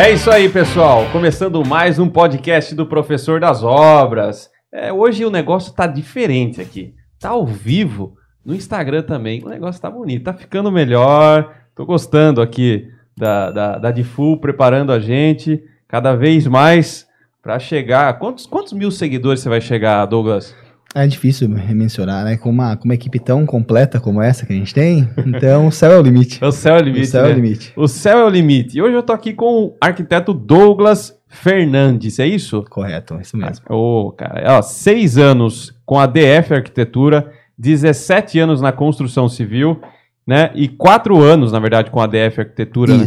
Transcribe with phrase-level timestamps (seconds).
[0.00, 1.04] É isso aí, pessoal.
[1.12, 4.50] Começando mais um podcast do Professor das Obras.
[4.72, 6.94] É, hoje o negócio tá diferente aqui.
[7.18, 9.44] Tá ao vivo no Instagram também.
[9.44, 11.54] O negócio tá bonito, tá ficando melhor.
[11.76, 17.06] Tô gostando aqui da, da, da Difu preparando a gente cada vez mais
[17.42, 18.18] para chegar.
[18.18, 20.56] Quantos, quantos mil seguidores você vai chegar, Douglas?
[20.94, 22.36] É difícil mencionar, né?
[22.36, 25.72] Com uma, com uma equipe tão completa como essa que a gente tem, então o
[25.72, 26.40] céu é o limite.
[26.44, 27.06] O céu é o limite.
[27.06, 27.28] O céu né?
[27.28, 27.72] é o limite.
[27.76, 28.76] O céu é o limite.
[28.76, 32.64] E hoje eu tô aqui com o arquiteto Douglas Fernandes, é isso?
[32.68, 33.64] Correto, é isso mesmo.
[33.68, 39.80] Ô, cara, ó, seis anos com a DF Arquitetura, 17 anos na construção civil,
[40.26, 40.50] né?
[40.54, 42.96] E quatro anos, na verdade, com a DF Arquitetura.
[42.96, 43.04] né?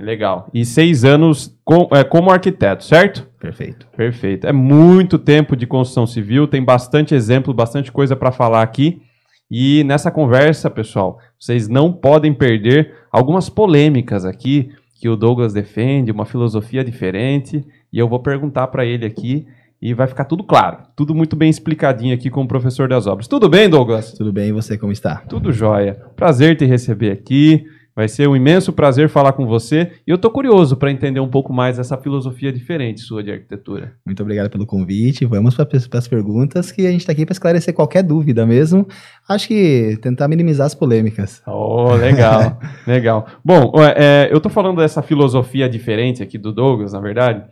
[0.00, 0.48] Legal.
[0.52, 3.26] E seis anos com- é, como arquiteto, certo?
[3.38, 3.86] perfeito.
[3.94, 4.46] Perfeito.
[4.46, 9.02] É muito tempo de construção civil, tem bastante exemplo, bastante coisa para falar aqui.
[9.50, 16.10] E nessa conversa, pessoal, vocês não podem perder algumas polêmicas aqui que o Douglas defende,
[16.10, 19.46] uma filosofia diferente, e eu vou perguntar para ele aqui
[19.82, 23.28] e vai ficar tudo claro, tudo muito bem explicadinho aqui com o professor das obras.
[23.28, 24.12] Tudo bem, Douglas?
[24.14, 25.16] Tudo bem, e você como está?
[25.28, 26.00] Tudo jóia.
[26.16, 27.66] Prazer te receber aqui.
[27.96, 29.92] Vai ser um imenso prazer falar com você.
[30.04, 33.92] E eu tô curioso para entender um pouco mais essa filosofia diferente sua de arquitetura.
[34.04, 35.24] Muito obrigado pelo convite.
[35.24, 38.84] Vamos para as perguntas que a gente está aqui para esclarecer qualquer dúvida mesmo.
[39.28, 41.40] Acho que tentar minimizar as polêmicas.
[41.46, 43.28] Oh, legal, legal.
[43.44, 47.44] Bom, é, eu tô falando dessa filosofia diferente aqui do Douglas, na verdade,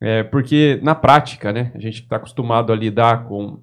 [0.00, 3.58] é, porque na prática, né, a gente está acostumado a lidar com,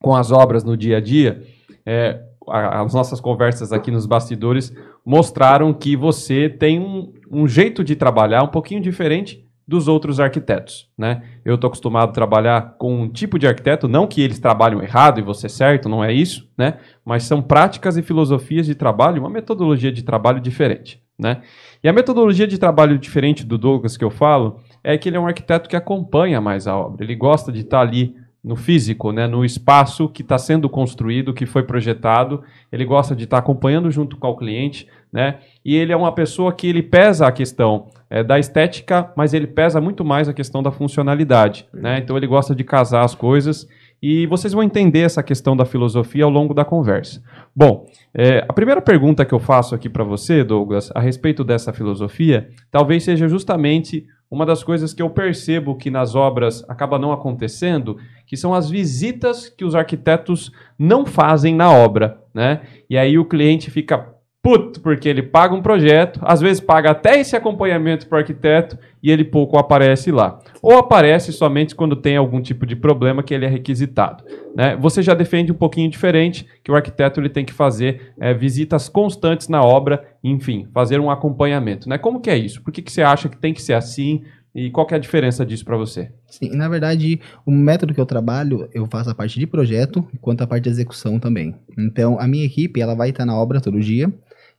[0.00, 1.42] com as obras no dia a dia.
[1.84, 4.72] é, as nossas conversas aqui nos bastidores
[5.04, 10.90] mostraram que você tem um, um jeito de trabalhar um pouquinho diferente dos outros arquitetos,
[10.96, 11.22] né?
[11.44, 15.18] Eu tô acostumado a trabalhar com um tipo de arquiteto, não que eles trabalham errado
[15.18, 16.74] e você certo, não é isso, né?
[17.04, 21.40] Mas são práticas e filosofias de trabalho, uma metodologia de trabalho diferente, né?
[21.82, 25.20] E a metodologia de trabalho diferente do Douglas que eu falo é que ele é
[25.20, 27.02] um arquiteto que acompanha mais a obra.
[27.02, 31.46] Ele gosta de estar ali no físico, né, no espaço que está sendo construído, que
[31.46, 32.42] foi projetado.
[32.70, 35.38] Ele gosta de estar acompanhando junto com o cliente, né?
[35.64, 39.46] E ele é uma pessoa que ele pesa a questão é, da estética, mas ele
[39.46, 41.98] pesa muito mais a questão da funcionalidade, né?
[41.98, 43.66] Então ele gosta de casar as coisas
[44.06, 47.22] e vocês vão entender essa questão da filosofia ao longo da conversa.
[47.56, 51.72] Bom, é, a primeira pergunta que eu faço aqui para você, Douglas, a respeito dessa
[51.72, 57.12] filosofia, talvez seja justamente uma das coisas que eu percebo que nas obras acaba não
[57.12, 62.60] acontecendo, que são as visitas que os arquitetos não fazem na obra, né?
[62.90, 64.13] E aí o cliente fica
[64.44, 68.78] puto porque ele paga um projeto, às vezes paga até esse acompanhamento para o arquiteto
[69.02, 70.38] e ele pouco aparece lá.
[70.60, 74.22] Ou aparece somente quando tem algum tipo de problema que ele é requisitado.
[74.54, 74.76] Né?
[74.76, 78.86] Você já defende um pouquinho diferente, que o arquiteto ele tem que fazer é, visitas
[78.86, 81.88] constantes na obra, enfim, fazer um acompanhamento.
[81.88, 81.96] Né?
[81.96, 82.60] Como que é isso?
[82.60, 84.24] Por que, que você acha que tem que ser assim?
[84.54, 86.12] E qual que é a diferença disso para você?
[86.28, 90.42] Sim, na verdade, o método que eu trabalho, eu faço a parte de projeto, quanto
[90.42, 91.56] a parte de execução também.
[91.76, 94.12] Então, a minha equipe, ela vai estar na obra todo dia.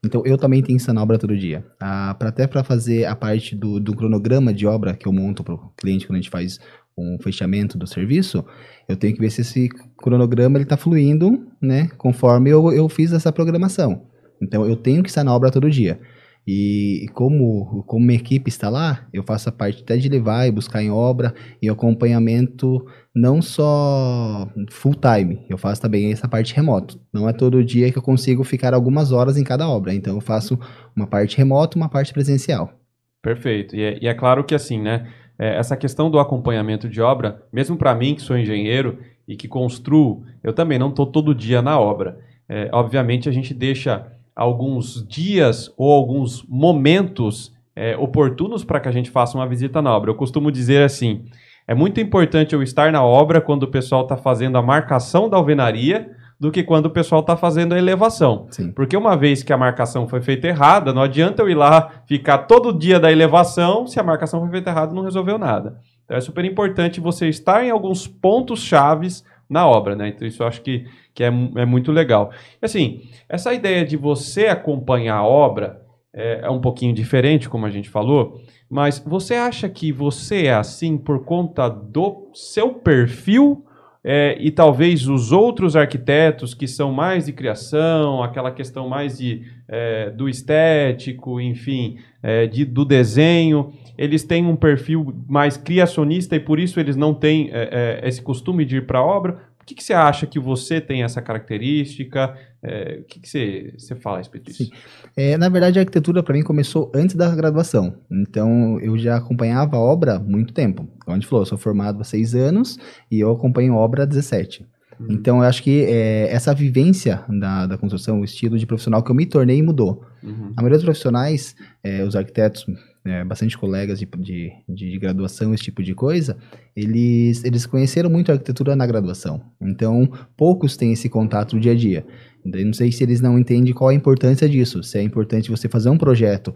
[0.06, 1.64] Então, eu também tenho que obra todo dia.
[1.80, 5.44] Ah, pra, até para fazer a parte do, do cronograma de obra que eu monto
[5.44, 6.58] para o cliente quando a gente faz
[6.96, 8.44] um fechamento do serviço,
[8.88, 9.68] eu tenho que ver se esse
[9.98, 14.06] cronograma está fluindo, né, conforme eu, eu fiz essa programação.
[14.40, 16.00] Então, eu tenho que estar na obra todo dia.
[16.46, 20.52] E como, como minha equipe está lá, eu faço a parte até de levar e
[20.52, 27.00] buscar em obra e acompanhamento não só full time, eu faço também essa parte remoto.
[27.12, 30.20] Não é todo dia que eu consigo ficar algumas horas em cada obra, então eu
[30.20, 30.58] faço
[30.94, 32.78] uma parte remota, uma parte presencial.
[33.20, 33.74] Perfeito.
[33.74, 35.08] E é, e é claro que assim, né?
[35.38, 39.48] é, essa questão do acompanhamento de obra, mesmo para mim que sou engenheiro e que
[39.48, 42.18] construo, eu também não estou todo dia na obra.
[42.48, 48.92] É, obviamente a gente deixa alguns dias ou alguns momentos é, oportunos para que a
[48.92, 50.10] gente faça uma visita na obra.
[50.10, 51.24] Eu costumo dizer assim:
[51.66, 55.36] é muito importante eu estar na obra quando o pessoal está fazendo a marcação da
[55.36, 58.46] alvenaria do que quando o pessoal está fazendo a elevação.
[58.50, 58.70] Sim.
[58.70, 62.38] Porque uma vez que a marcação foi feita errada, não adianta eu ir lá ficar
[62.38, 65.78] todo dia da elevação se a marcação foi feita errada e não resolveu nada.
[66.04, 70.08] Então é super importante você estar em alguns pontos chaves na obra, né?
[70.08, 70.86] Então isso eu acho que,
[71.16, 72.30] que é, é muito legal.
[72.60, 75.80] Assim, essa ideia de você acompanhar a obra
[76.12, 80.54] é, é um pouquinho diferente, como a gente falou, mas você acha que você é
[80.54, 83.64] assim por conta do seu perfil
[84.04, 89.42] é, e talvez os outros arquitetos que são mais de criação, aquela questão mais de,
[89.66, 96.40] é, do estético, enfim, é, de, do desenho, eles têm um perfil mais criacionista e
[96.40, 99.38] por isso eles não têm é, é, esse costume de ir para a obra.
[99.66, 102.36] Que, que você acha que você tem essa característica?
[102.62, 104.64] É, o que, que você, você fala a respeito disso?
[104.64, 104.70] Sim.
[105.16, 107.96] É, na verdade, a arquitetura para mim começou antes da graduação.
[108.08, 110.88] Então, eu já acompanhava a obra há muito tempo.
[111.04, 112.78] Como a gente falou, eu sou formado há seis anos
[113.10, 114.64] e eu acompanho obra há 17.
[115.00, 115.06] Uhum.
[115.10, 119.10] Então, eu acho que é, essa vivência da, da construção, o estilo de profissional que
[119.10, 120.04] eu me tornei mudou.
[120.22, 120.52] Uhum.
[120.56, 122.64] A maioria dos profissionais, é, os arquitetos,
[123.06, 126.36] é, bastante colegas de, de, de, graduação, esse tipo de coisa,
[126.74, 129.40] eles, eles conheceram muito a arquitetura na graduação.
[129.60, 132.04] Então, poucos têm esse contato no dia a dia.
[132.44, 134.82] Eu não sei se eles não entendem qual a importância disso.
[134.82, 136.54] Se é importante você fazer um projeto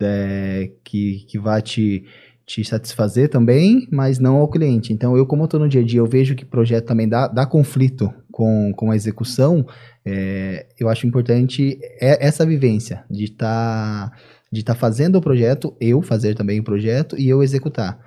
[0.00, 2.04] é, que, que vá te,
[2.46, 4.92] te satisfazer também, mas não ao cliente.
[4.92, 7.46] Então, eu, como estou no dia a dia, eu vejo que projeto também dá, dá
[7.46, 9.66] conflito com, com a execução.
[10.04, 14.10] É, eu acho importante é, essa vivência de estar.
[14.10, 14.16] Tá
[14.54, 17.98] de estar tá fazendo o projeto, eu fazer também o projeto e eu executar.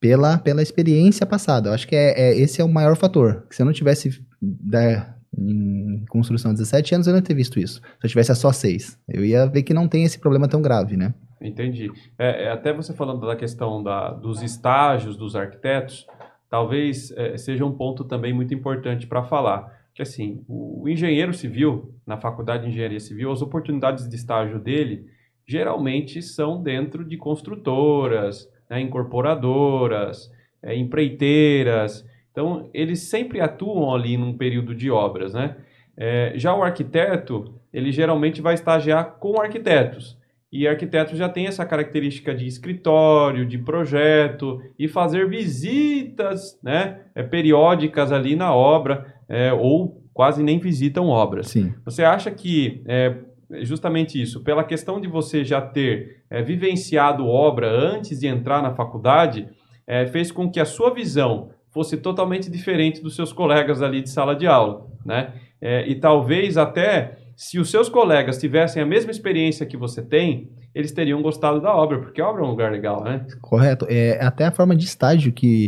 [0.00, 1.68] Pela, pela experiência passada.
[1.68, 3.46] Eu acho que é, é esse é o maior fator.
[3.50, 7.60] Se eu não tivesse da, em construção há 17 anos, eu não ia ter visto
[7.60, 7.74] isso.
[7.74, 10.96] Se eu tivesse só 6, eu ia ver que não tem esse problema tão grave,
[10.96, 11.14] né?
[11.40, 11.88] Entendi.
[12.18, 16.04] É, é, até você falando da questão da, dos estágios dos arquitetos,
[16.50, 19.80] talvez é, seja um ponto também muito importante para falar.
[19.94, 25.06] Que assim, o engenheiro civil, na faculdade de engenharia civil, as oportunidades de estágio dele
[25.46, 30.30] geralmente são dentro de construtoras, né, incorporadoras,
[30.62, 32.06] é, empreiteiras.
[32.30, 35.56] Então, eles sempre atuam ali num período de obras, né?
[35.96, 40.18] É, já o arquiteto, ele geralmente vai estagiar com arquitetos.
[40.50, 47.22] E arquiteto já tem essa característica de escritório, de projeto e fazer visitas né, é,
[47.22, 51.48] periódicas ali na obra, é, ou quase nem visitam obras.
[51.48, 51.72] Sim.
[51.86, 53.16] Você acha que é,
[53.60, 58.74] justamente isso, pela questão de você já ter é, vivenciado obra antes de entrar na
[58.74, 59.48] faculdade,
[59.86, 64.10] é, fez com que a sua visão fosse totalmente diferente dos seus colegas ali de
[64.10, 65.32] sala de aula, né?
[65.60, 70.50] É, e talvez até se os seus colegas tivessem a mesma experiência que você tem,
[70.74, 73.26] eles teriam gostado da obra, porque a obra é um lugar legal, né?
[73.40, 73.86] Correto.
[73.88, 75.66] É até a forma de estágio que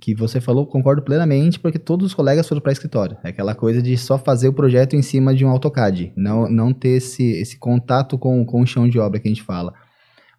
[0.00, 3.16] que você falou, concordo plenamente, porque todos os colegas foram para escritório.
[3.24, 6.72] É aquela coisa de só fazer o projeto em cima de um AutoCAD, não, não
[6.72, 9.72] ter esse, esse contato com, com o chão de obra que a gente fala.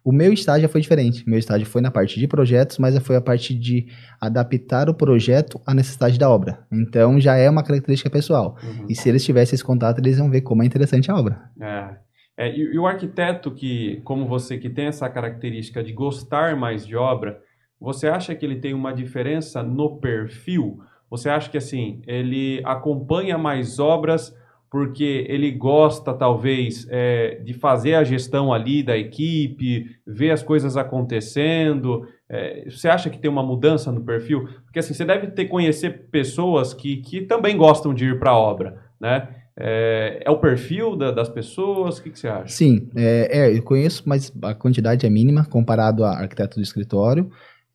[0.04, 1.28] O meu estágio foi diferente.
[1.28, 3.88] Meu estágio foi na parte de projetos, mas foi a parte de
[4.20, 6.66] adaptar o projeto à necessidade da obra.
[6.72, 8.56] Então já é uma característica pessoal.
[8.62, 8.86] Uhum.
[8.88, 11.50] E se eles tivessem esse contato, eles vão ver como é interessante a obra.
[11.60, 11.96] É.
[12.38, 16.86] é e, e o arquiteto que, como você, que tem essa característica de gostar mais
[16.86, 17.38] de obra,
[17.80, 20.80] você acha que ele tem uma diferença no perfil?
[21.10, 24.36] Você acha que assim ele acompanha mais obras
[24.70, 30.76] porque ele gosta talvez é, de fazer a gestão ali da equipe, ver as coisas
[30.76, 32.06] acontecendo?
[32.28, 34.46] É, você acha que tem uma mudança no perfil?
[34.64, 38.38] Porque assim você deve ter conhecer pessoas que, que também gostam de ir para a
[38.38, 39.28] obra, né?
[39.60, 41.98] É, é, o perfil da, das pessoas?
[41.98, 42.48] O que, que, você acha?
[42.48, 47.28] Sim, é, é, eu conheço, mas a quantidade é mínima comparado a arquiteto do escritório.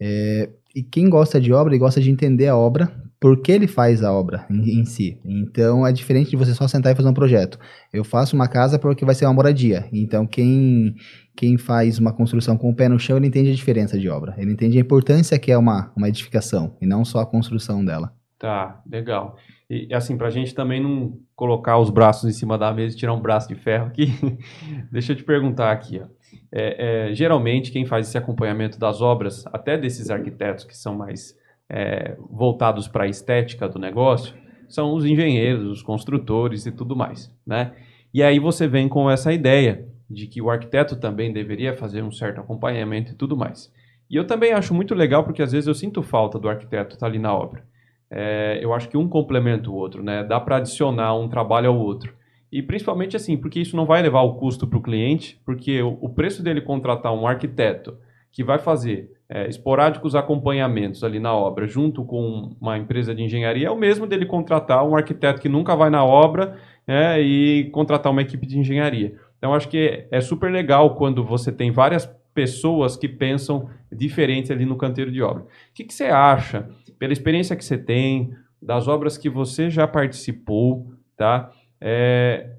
[0.06, 2.92] É, e quem gosta de obra, ele gosta de entender a obra,
[3.22, 5.18] por que ele faz a obra em, em, si.
[5.24, 7.58] Então é diferente de você só sentar e fazer um projeto.
[7.94, 9.88] Eu faço uma casa porque vai ser uma moradia.
[9.94, 10.94] Então quem,
[11.38, 14.36] quem faz uma construção com o pé no chão, ele entende a diferença de obra.
[14.38, 18.12] Ele entende a importância que é uma, uma edificação e não só a construção dela.
[18.38, 19.38] Tá, legal.
[19.70, 23.00] E assim, para a gente também não colocar os braços em cima da mesa e
[23.00, 24.08] tirar um braço de ferro aqui,
[24.92, 26.02] deixa eu te perguntar aqui.
[26.02, 30.96] Ó é, é, geralmente quem faz esse acompanhamento das obras, até desses arquitetos que são
[30.96, 31.38] mais
[31.70, 34.36] é, voltados para a estética do negócio,
[34.70, 37.74] são os engenheiros, os construtores e tudo mais, né?
[38.14, 42.12] E aí você vem com essa ideia de que o arquiteto também deveria fazer um
[42.12, 43.72] certo acompanhamento e tudo mais.
[44.10, 47.06] E eu também acho muito legal porque às vezes eu sinto falta do arquiteto estar
[47.06, 47.64] tá ali na obra.
[48.10, 50.24] É, eu acho que um complementa o outro, né?
[50.24, 52.14] Dá para adicionar um trabalho ao outro.
[52.54, 55.98] E principalmente assim, porque isso não vai levar o custo para o cliente, porque o,
[56.00, 57.98] o, preço dele contratar um arquiteto
[58.32, 63.70] que vai fazer é, esporádicos acompanhamentos ali na obra, junto com uma empresa de engenharia,
[63.70, 66.56] é o mesmo dele contratar um arquiteto que nunca vai na obra
[66.86, 69.16] é, e contratar uma equipe de engenharia.
[69.40, 72.06] Então, acho que é, é super legal quando você tem várias
[72.36, 75.42] pessoas que pensam diferente ali no canteiro de obra.
[75.42, 76.70] O que, que você acha,
[77.00, 78.32] pela experiência que você tem,
[78.62, 81.50] das obras que você já participou, tá?
[81.84, 82.52] É,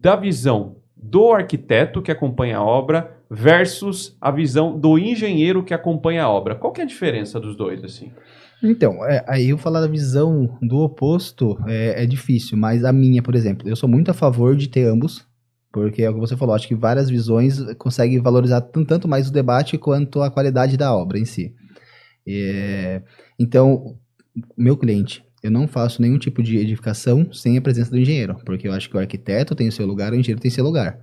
[0.00, 6.24] da visão do arquiteto que acompanha a obra versus a visão do engenheiro que acompanha
[6.24, 6.56] a obra.
[6.56, 8.10] Qual que é a diferença dos dois, assim?
[8.62, 13.22] Então, é, aí eu falar da visão do oposto é, é, difícil, mas a minha,
[13.22, 15.24] por exemplo, eu sou muito a favor de ter ambos,
[15.72, 19.32] porque é o que você falou, acho que várias visões conseguem valorizar tanto mais o
[19.32, 21.54] debate quanto a qualidade da obra em si.
[22.26, 23.02] É,
[23.38, 23.96] então,
[24.56, 28.66] meu cliente, eu não faço nenhum tipo de edificação sem a presença do engenheiro, porque
[28.66, 30.98] eu acho que o arquiteto tem o seu lugar, o engenheiro tem seu lugar.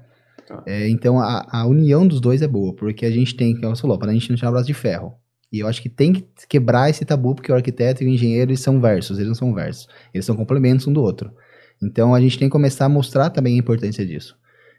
[0.47, 0.63] Tá.
[0.65, 3.83] É, então a, a, união dos dois é boa, porque a gente tem, como você
[3.83, 5.13] falou, para a gente não tirar braço de ferro.
[5.53, 8.49] E eu acho que tem que quebrar esse tabu, porque o arquiteto e o engenheiro
[8.49, 9.87] eles são versos, eles não são versos.
[10.11, 11.31] Eles são complementos um do outro.
[11.79, 14.35] Então a gente tem que começar a mostrar também a importância disso.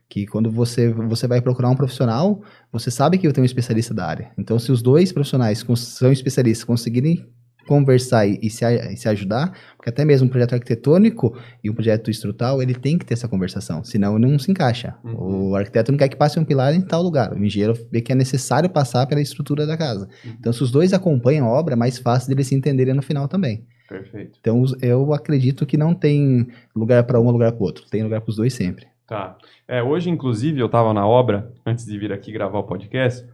[0.09, 2.43] Que quando você, você vai procurar um profissional,
[2.73, 4.33] você sabe que eu tenho um especialista da área.
[4.37, 7.25] Então, se os dois profissionais são especialistas conseguirem
[7.67, 11.75] conversar e, e, se, e se ajudar, porque até mesmo um projeto arquitetônico e um
[11.75, 14.95] projeto estrutural, ele tem que ter essa conversação, senão não se encaixa.
[15.05, 15.51] Uhum.
[15.51, 18.13] O arquiteto não quer que passe um pilar em tal lugar, o engenheiro vê que
[18.13, 20.09] é necessário passar pela estrutura da casa.
[20.25, 20.33] Uhum.
[20.39, 23.29] Então, se os dois acompanham a obra, é mais fácil deles se entenderem no final
[23.29, 23.65] também.
[23.89, 24.39] Perfeito.
[24.41, 28.03] Então, eu acredito que não tem lugar para um ou lugar para o outro, tem
[28.03, 28.87] lugar para os dois sempre.
[29.07, 29.37] Tá.
[29.69, 33.27] É, hoje, inclusive, eu estava na obra, antes de vir aqui gravar o podcast,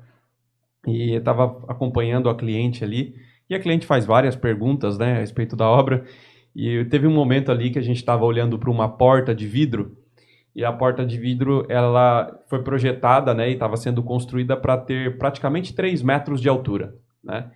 [0.86, 3.14] e estava acompanhando a cliente ali,
[3.48, 6.04] e a cliente faz várias perguntas né, a respeito da obra.
[6.54, 9.96] E teve um momento ali que a gente estava olhando para uma porta de vidro,
[10.54, 15.16] e a porta de vidro ela foi projetada né, e estava sendo construída para ter
[15.16, 16.96] praticamente 3 metros de altura.
[17.22, 17.50] Né?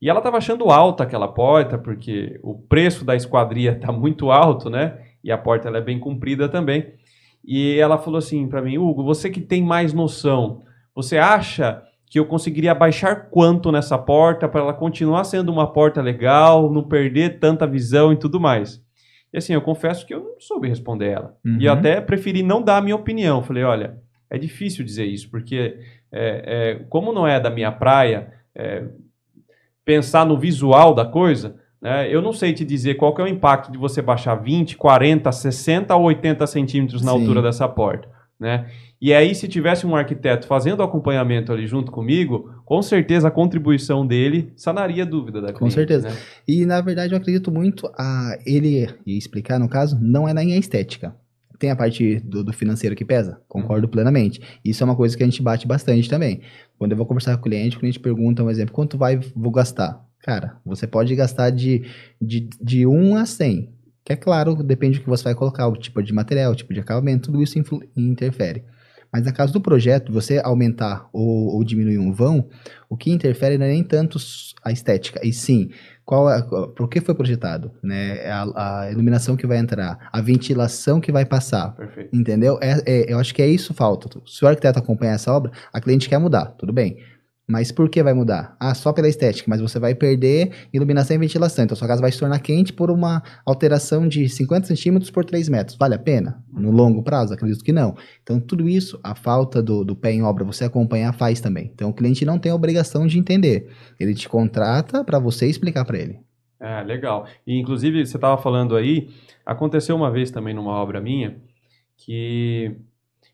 [0.00, 4.70] E ela estava achando alta aquela porta, porque o preço da esquadria está muito alto,
[4.70, 4.98] né?
[5.24, 6.92] E a porta ela é bem comprida também.
[7.44, 10.62] E ela falou assim para mim, Hugo, você que tem mais noção,
[10.94, 16.00] você acha que eu conseguiria baixar quanto nessa porta para ela continuar sendo uma porta
[16.00, 18.80] legal, não perder tanta visão e tudo mais.
[19.32, 21.36] E assim, eu confesso que eu não soube responder ela.
[21.44, 21.58] Uhum.
[21.60, 23.42] E até preferi não dar a minha opinião.
[23.42, 23.98] Falei, olha,
[24.30, 25.78] é difícil dizer isso, porque
[26.12, 28.84] é, é, como não é da minha praia, é,
[29.84, 33.28] pensar no visual da coisa, né, eu não sei te dizer qual que é o
[33.28, 37.18] impacto de você baixar 20, 40, 60 ou 80 centímetros na Sim.
[37.20, 38.08] altura dessa porta.
[38.38, 38.70] Né?
[39.00, 43.30] E aí, se tivesse um arquiteto fazendo o acompanhamento ali junto comigo, com certeza a
[43.30, 45.58] contribuição dele sanaria a dúvida da cliente.
[45.58, 46.10] Com certeza.
[46.10, 46.16] Né?
[46.46, 51.14] E na verdade eu acredito muito a ele explicar, no caso, não é na estética.
[51.58, 53.90] Tem a parte do, do financeiro que pesa, concordo uhum.
[53.90, 54.40] plenamente.
[54.64, 56.42] Isso é uma coisa que a gente bate bastante também.
[56.78, 59.50] Quando eu vou conversar com o cliente, o cliente pergunta um exemplo, quanto vai vou
[59.50, 60.04] gastar?
[60.22, 61.84] Cara, você pode gastar de,
[62.20, 63.75] de, de 1 a 100.
[64.06, 66.72] Que é claro, depende do que você vai colocar, o tipo de material, o tipo
[66.72, 67.58] de acabamento, tudo isso
[67.96, 68.62] interfere.
[69.12, 72.48] Mas na caso do projeto, você aumentar ou, ou, diminuir um vão,
[72.88, 74.16] o que interfere não é nem tanto
[74.62, 75.70] a estética, e sim
[76.04, 78.18] qual é, por que foi projetado, né?
[78.18, 82.14] É a, a, iluminação que vai entrar, a ventilação que vai passar, Perfeito.
[82.14, 82.60] entendeu?
[82.62, 84.08] É, é, eu acho que é isso falta.
[84.24, 86.98] Se o arquiteto acompanha essa obra, a cliente quer mudar, tudo bem.
[87.48, 88.56] Mas por que vai mudar?
[88.58, 91.64] Ah, só pela estética, mas você vai perder iluminação e ventilação.
[91.64, 95.48] Então, sua casa vai se tornar quente por uma alteração de 50 centímetros por 3
[95.48, 95.76] metros.
[95.78, 96.42] Vale a pena?
[96.52, 97.32] No longo prazo?
[97.32, 97.96] Acredito que não.
[98.20, 101.70] Então, tudo isso, a falta do, do pé em obra, você acompanhar, faz também.
[101.72, 103.70] Então, o cliente não tem a obrigação de entender.
[104.00, 106.18] Ele te contrata para você explicar para ele.
[106.58, 107.28] É, legal.
[107.46, 109.08] E, inclusive, você estava falando aí,
[109.44, 111.36] aconteceu uma vez também numa obra minha,
[111.96, 112.74] que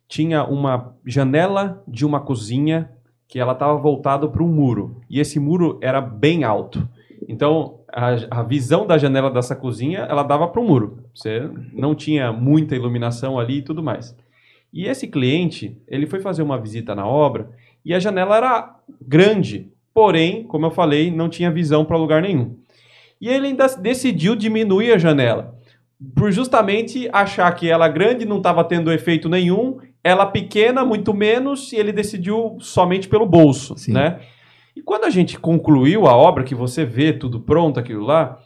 [0.07, 2.91] tinha uma janela de uma cozinha
[3.33, 6.87] que ela estava voltada para um muro e esse muro era bem alto.
[7.27, 10.99] Então a, a visão da janela dessa cozinha ela dava para o muro.
[11.15, 14.15] Você não tinha muita iluminação ali e tudo mais.
[14.71, 17.49] E esse cliente ele foi fazer uma visita na obra
[17.83, 22.59] e a janela era grande, porém, como eu falei, não tinha visão para lugar nenhum.
[23.19, 25.59] E ele ainda decidiu diminuir a janela
[26.15, 31.73] por justamente achar que ela grande não estava tendo efeito nenhum ela pequena, muito menos,
[31.73, 33.93] e ele decidiu somente pelo bolso, Sim.
[33.93, 34.21] né?
[34.75, 38.39] E quando a gente concluiu a obra, que você vê tudo pronto, aquilo lá,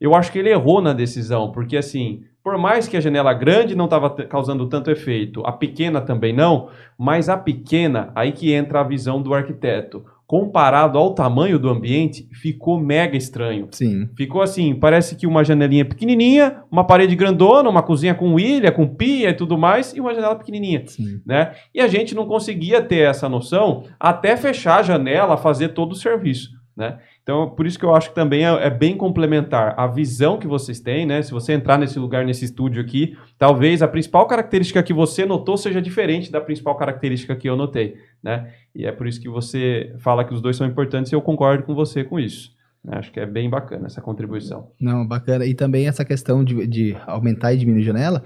[0.00, 3.76] eu acho que ele errou na decisão, porque assim, por mais que a janela grande
[3.76, 8.80] não estava causando tanto efeito, a pequena também não, mas a pequena, aí que entra
[8.80, 13.66] a visão do arquiteto comparado ao tamanho do ambiente, ficou mega estranho.
[13.70, 14.10] Sim.
[14.14, 18.86] Ficou assim, parece que uma janelinha pequenininha, uma parede grandona, uma cozinha com ilha, com
[18.86, 21.22] pia e tudo mais, e uma janela pequenininha, Sim.
[21.24, 21.54] né?
[21.74, 25.96] E a gente não conseguia ter essa noção até fechar a janela, fazer todo o
[25.96, 26.98] serviço, né?
[27.28, 30.46] Então, por isso que eu acho que também é, é, bem complementar a visão que
[30.46, 31.20] vocês têm, né?
[31.20, 35.58] Se você entrar nesse lugar, nesse estúdio aqui, talvez a principal característica que você notou
[35.58, 38.50] seja diferente da principal característica que eu notei, né?
[38.74, 41.64] E é por isso que você fala que os dois são importantes e eu concordo
[41.64, 42.50] com você com isso.
[42.82, 42.96] Né?
[42.96, 44.70] Acho que é bem bacana essa contribuição.
[44.80, 45.44] Não, bacana.
[45.44, 48.24] E também essa questão de, de aumentar e diminuir janela,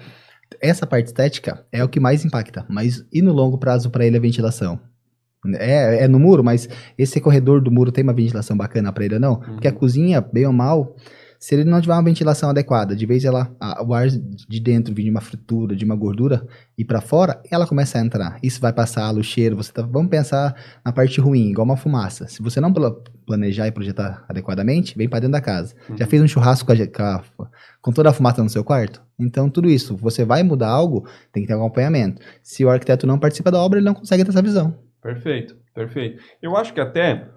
[0.60, 4.16] essa parte estética é o que mais impacta, mas e no longo prazo para ele
[4.16, 4.78] a ventilação?
[5.56, 9.14] É, é no muro, mas esse corredor do muro tem uma ventilação bacana para ele
[9.14, 9.34] ou não?
[9.34, 9.54] Uhum.
[9.54, 10.96] Porque a cozinha, bem ou mal,
[11.42, 14.94] Se ele não tiver uma ventilação adequada, de vez ela, a, o ar de dentro
[14.94, 16.46] vir de uma fritura, de uma gordura
[16.78, 18.38] e para fora, ela começa a entrar.
[18.40, 19.56] Isso vai passar o cheiro.
[19.56, 22.28] Você tá, vamos pensar na parte ruim, igual uma fumaça.
[22.28, 22.72] Se você não
[23.26, 25.74] planejar e projetar adequadamente, vem para dentro da casa.
[25.88, 25.96] Uhum.
[25.96, 27.02] Já fez um churrasco com, a, com,
[27.42, 27.48] a,
[27.82, 29.02] com toda a fumaça no seu quarto?
[29.18, 32.22] Então, tudo isso, você vai mudar algo, tem que ter um acompanhamento.
[32.40, 34.78] Se o arquiteto não participa da obra, ele não consegue ter essa visão.
[35.02, 36.22] Perfeito, perfeito.
[36.40, 37.28] Eu acho que até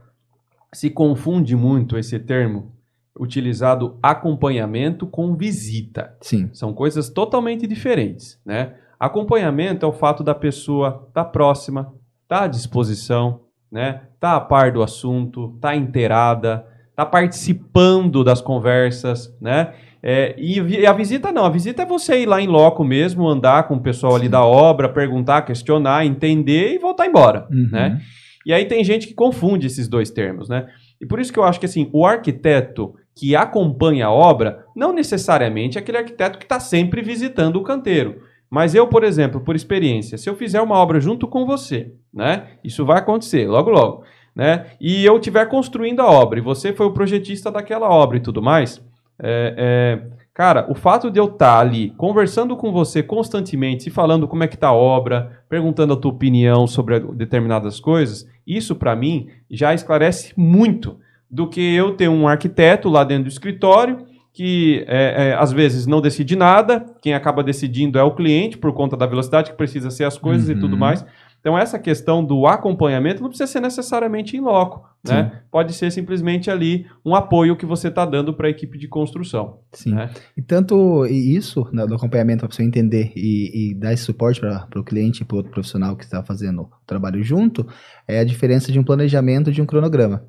[0.71, 2.75] se confunde muito esse termo
[3.17, 6.15] utilizado acompanhamento com visita.
[6.21, 6.49] Sim.
[6.53, 8.75] São coisas totalmente diferentes, né?
[8.99, 11.93] Acompanhamento é o fato da pessoa estar tá próxima,
[12.23, 13.41] estar tá à disposição,
[13.71, 14.03] né?
[14.19, 19.73] Tá a par do assunto, tá inteirada, tá participando das conversas, né?
[20.07, 23.67] É, e a visita não, a visita é você ir lá em loco mesmo, andar
[23.67, 24.19] com o pessoal Sim.
[24.19, 27.69] ali da obra, perguntar, questionar, entender e voltar embora, uhum.
[27.71, 27.99] né?
[28.45, 30.67] E aí tem gente que confunde esses dois termos, né?
[31.01, 34.93] E por isso que eu acho que assim, o arquiteto que acompanha a obra não
[34.93, 38.21] necessariamente é aquele arquiteto que está sempre visitando o canteiro.
[38.47, 42.49] Mas eu, por exemplo, por experiência, se eu fizer uma obra junto com você, né?
[42.63, 44.03] Isso vai acontecer logo logo,
[44.35, 44.67] né?
[44.79, 48.39] E eu estiver construindo a obra e você foi o projetista daquela obra e tudo
[48.39, 48.85] mais,
[49.19, 53.91] é, é, cara, o fato de eu estar tá ali conversando com você constantemente, e
[53.91, 58.75] falando como é que está a obra, perguntando a tua opinião sobre determinadas coisas, isso
[58.75, 60.97] para mim já esclarece muito
[61.29, 64.05] do que eu ter um arquiteto lá dentro do escritório
[64.35, 68.73] que é, é, às vezes não decide nada, quem acaba decidindo é o cliente por
[68.73, 70.57] conta da velocidade que precisa ser as coisas uhum.
[70.57, 70.79] e tudo uhum.
[70.79, 71.05] mais.
[71.45, 74.89] Então, essa questão do acompanhamento não precisa ser necessariamente em loco.
[75.07, 75.43] Né?
[75.51, 79.59] Pode ser simplesmente ali um apoio que você está dando para a equipe de construção.
[79.71, 79.93] Sim.
[79.93, 80.09] Né?
[80.35, 84.39] E tanto isso, né, do acompanhamento, para a pessoa entender e, e dar esse suporte
[84.39, 87.63] para o cliente e para o outro profissional que está fazendo o trabalho junto,
[88.07, 90.23] é a diferença de um planejamento e de um cronograma.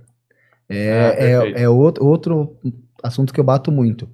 [0.68, 2.58] É, ah, é, é outro, outro
[3.02, 4.06] assunto que eu bato muito.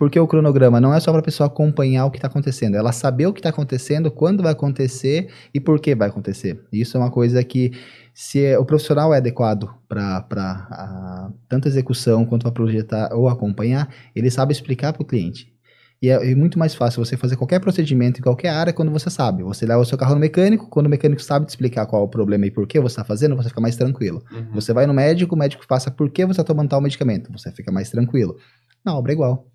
[0.00, 2.90] Porque o cronograma não é só para a pessoa acompanhar o que está acontecendo, ela
[2.90, 6.58] saber o que está acontecendo, quando vai acontecer e por que vai acontecer.
[6.72, 7.72] Isso é uma coisa que,
[8.14, 14.30] se é, o profissional é adequado para tanto execução quanto para projetar ou acompanhar, ele
[14.30, 15.52] sabe explicar para o cliente.
[16.00, 19.10] E é, é, muito mais fácil você fazer qualquer procedimento em qualquer área quando você
[19.10, 19.42] sabe.
[19.42, 22.04] Você leva o seu carro no mecânico, quando o mecânico sabe te explicar qual é
[22.06, 24.24] o problema e por que você está fazendo, você fica mais tranquilo.
[24.32, 24.52] Uhum.
[24.54, 27.52] Você vai no médico, o médico passa por que você está tomando tal medicamento, você
[27.52, 28.38] fica mais tranquilo.
[28.82, 29.46] Na obra é igual.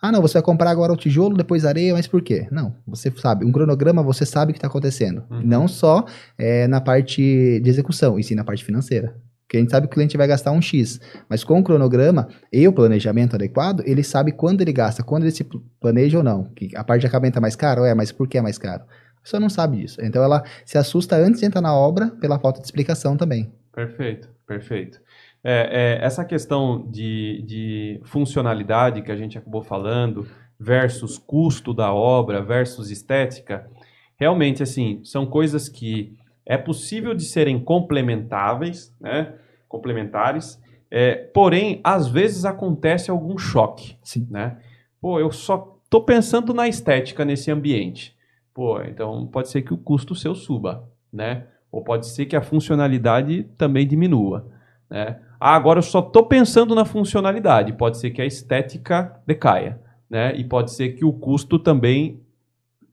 [0.00, 2.46] Ah, não, você vai comprar agora o tijolo, depois areia, mas por quê?
[2.50, 5.24] Não, você sabe, um cronograma você sabe o que está acontecendo.
[5.30, 5.42] Uhum.
[5.42, 6.04] Não só
[6.38, 9.14] é, na parte de execução, e sim na parte financeira.
[9.46, 12.28] Porque a gente sabe que o cliente vai gastar um X, mas com o cronograma
[12.52, 15.46] e o planejamento adequado, ele sabe quando ele gasta, quando ele se
[15.80, 16.44] planeja ou não.
[16.44, 17.84] Que a parte de acabamento é mais caro?
[17.84, 18.82] É, mas por que é mais caro?
[19.18, 20.00] A pessoa não sabe disso.
[20.02, 23.52] Então ela se assusta antes de entrar na obra pela falta de explicação também.
[23.72, 25.00] Perfeito, perfeito.
[25.48, 30.26] É, é, essa questão de, de funcionalidade que a gente acabou falando,
[30.58, 33.70] versus custo da obra, versus estética,
[34.16, 39.34] realmente, assim, são coisas que é possível de serem complementáveis, né?
[39.68, 43.96] complementares, é, porém, às vezes acontece algum choque.
[44.02, 44.26] Sim.
[44.28, 44.58] Né?
[45.00, 48.16] Pô, eu só estou pensando na estética nesse ambiente.
[48.52, 51.46] Pô, então pode ser que o custo seu suba, né?
[51.70, 54.55] Ou pode ser que a funcionalidade também diminua,
[54.90, 55.18] né?
[55.38, 57.72] Ah, agora eu só estou pensando na funcionalidade.
[57.72, 60.34] Pode ser que a estética decaia, né?
[60.36, 62.20] E pode ser que o custo também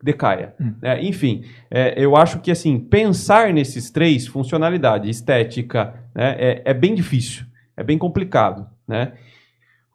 [0.03, 0.53] decaia.
[0.59, 0.73] Hum.
[0.81, 1.01] Né?
[1.03, 6.93] Enfim, é, eu acho que assim pensar nesses três funcionalidade, estética, né, é, é, bem
[6.93, 7.45] difícil,
[7.77, 9.13] é bem complicado, né?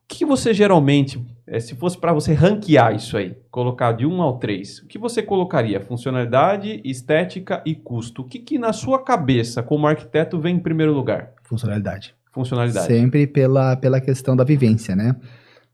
[0.02, 4.22] O que você geralmente, é, se fosse para você ranquear isso aí, colocar de 1
[4.22, 5.78] ao 3, o que você colocaria?
[5.80, 8.22] Funcionalidade, estética e custo.
[8.22, 11.34] O que, que na sua cabeça, como arquiteto, vem em primeiro lugar?
[11.48, 12.14] Funcionalidade.
[12.32, 12.86] Funcionalidade.
[12.86, 15.16] Sempre pela, pela questão da vivência, né?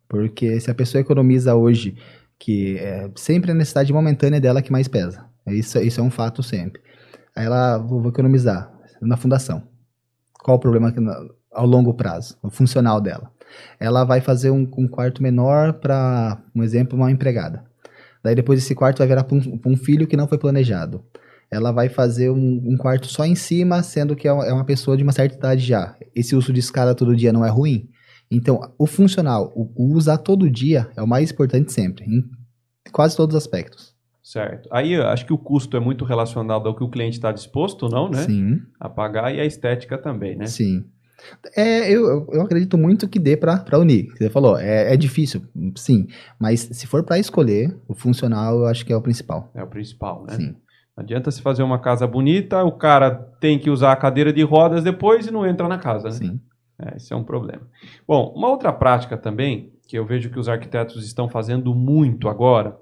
[0.09, 1.97] Porque se a pessoa economiza hoje
[2.39, 5.25] que é sempre a necessidade momentânea dela que mais pesa.
[5.47, 6.81] Isso, isso é um fato sempre.
[7.35, 9.63] Aí ela, vou, vou economizar na fundação.
[10.43, 10.93] Qual o problema
[11.53, 13.31] ao longo prazo, o funcional dela?
[13.79, 17.65] Ela vai fazer um, um quarto menor para, um exemplo, uma empregada.
[18.23, 21.05] Daí depois esse quarto vai virar para um, um, filho que não foi planejado.
[21.51, 24.65] Ela vai fazer um, um quarto só em cima, sendo que é uma, é uma
[24.65, 25.97] pessoa de uma certa idade já.
[26.15, 27.89] Esse uso de escada todo dia não é ruim?
[28.31, 32.25] Então, o funcional, o, o usar todo dia é o mais importante sempre, em
[32.91, 33.95] quase todos os aspectos.
[34.23, 34.69] Certo.
[34.73, 38.09] Aí acho que o custo é muito relacionado ao que o cliente está disposto, não,
[38.09, 38.23] né?
[38.23, 38.59] Sim.
[38.81, 40.47] A pagar e a estética também, né?
[40.47, 40.85] Sim.
[41.57, 44.09] É, eu, eu acredito muito que dê para unir.
[44.17, 45.43] Você falou, é, é difícil,
[45.77, 46.07] sim.
[46.39, 49.51] Mas se for para escolher, o funcional eu acho que é o principal.
[49.55, 50.37] É o principal, né?
[50.37, 50.57] Sim.
[50.97, 54.43] Não adianta se fazer uma casa bonita, o cara tem que usar a cadeira de
[54.43, 56.15] rodas depois e não entra na casa, né?
[56.15, 56.41] Sim.
[56.79, 57.63] É, esse é um problema.
[58.07, 62.77] Bom, uma outra prática também que eu vejo que os arquitetos estão fazendo muito agora,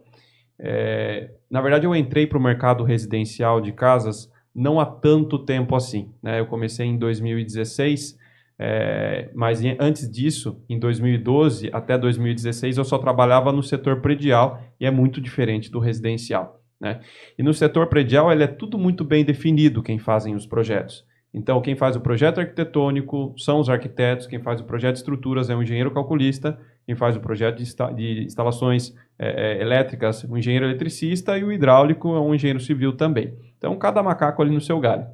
[0.58, 5.74] é, na verdade eu entrei para o mercado residencial de casas não há tanto tempo
[5.74, 6.12] assim.
[6.22, 6.40] Né?
[6.40, 8.18] Eu comecei em 2016,
[8.58, 14.86] é, mas antes disso, em 2012 até 2016, eu só trabalhava no setor predial e
[14.86, 16.61] é muito diferente do residencial.
[16.82, 16.98] Né?
[17.38, 21.06] E no setor predial, ele é tudo muito bem definido quem fazem os projetos.
[21.32, 25.48] Então, quem faz o projeto arquitetônico são os arquitetos, quem faz o projeto de estruturas
[25.48, 30.24] é o engenheiro calculista, quem faz o projeto de, insta de instalações é, é, elétricas,
[30.24, 33.32] o engenheiro eletricista, e o hidráulico é um engenheiro civil também.
[33.56, 35.06] Então, cada macaco ali no seu galho.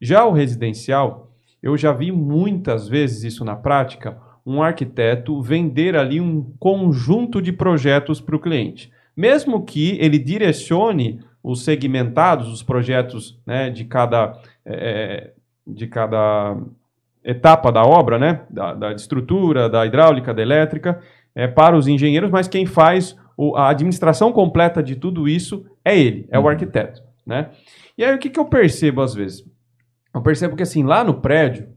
[0.00, 1.30] Já o residencial,
[1.62, 7.52] eu já vi muitas vezes isso na prática, um arquiteto vender ali um conjunto de
[7.52, 8.90] projetos para o cliente.
[9.20, 15.32] Mesmo que ele direcione os segmentados, os projetos né, de cada é,
[15.66, 16.56] de cada
[17.22, 18.40] etapa da obra, né?
[18.48, 21.02] Da, da estrutura, da hidráulica, da elétrica,
[21.34, 25.98] é, para os engenheiros, mas quem faz o, a administração completa de tudo isso é
[25.98, 26.48] ele, é o uhum.
[26.48, 27.50] arquiteto, né?
[27.98, 29.44] E aí o que, que eu percebo às vezes?
[30.14, 31.68] Eu percebo que assim, lá no prédio,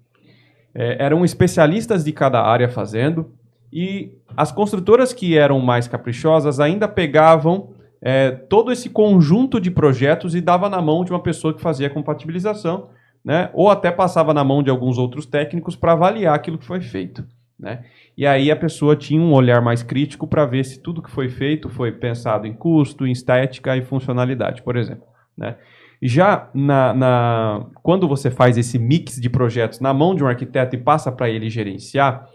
[0.73, 3.33] é, eram especialistas de cada área fazendo,
[3.73, 10.35] e as construtoras que eram mais caprichosas ainda pegavam é, todo esse conjunto de projetos
[10.35, 12.89] e dava na mão de uma pessoa que fazia a compatibilização,
[13.25, 13.49] né?
[13.51, 17.25] Ou até passava na mão de alguns outros técnicos para avaliar aquilo que foi feito,
[17.59, 17.83] né?
[18.15, 21.29] E aí a pessoa tinha um olhar mais crítico para ver se tudo que foi
[21.29, 25.55] feito foi pensado em custo, em estética e funcionalidade, por exemplo, né?
[25.99, 30.75] Já na, na, quando você faz esse mix de projetos na mão de um arquiteto
[30.75, 32.27] e passa para ele gerenciar,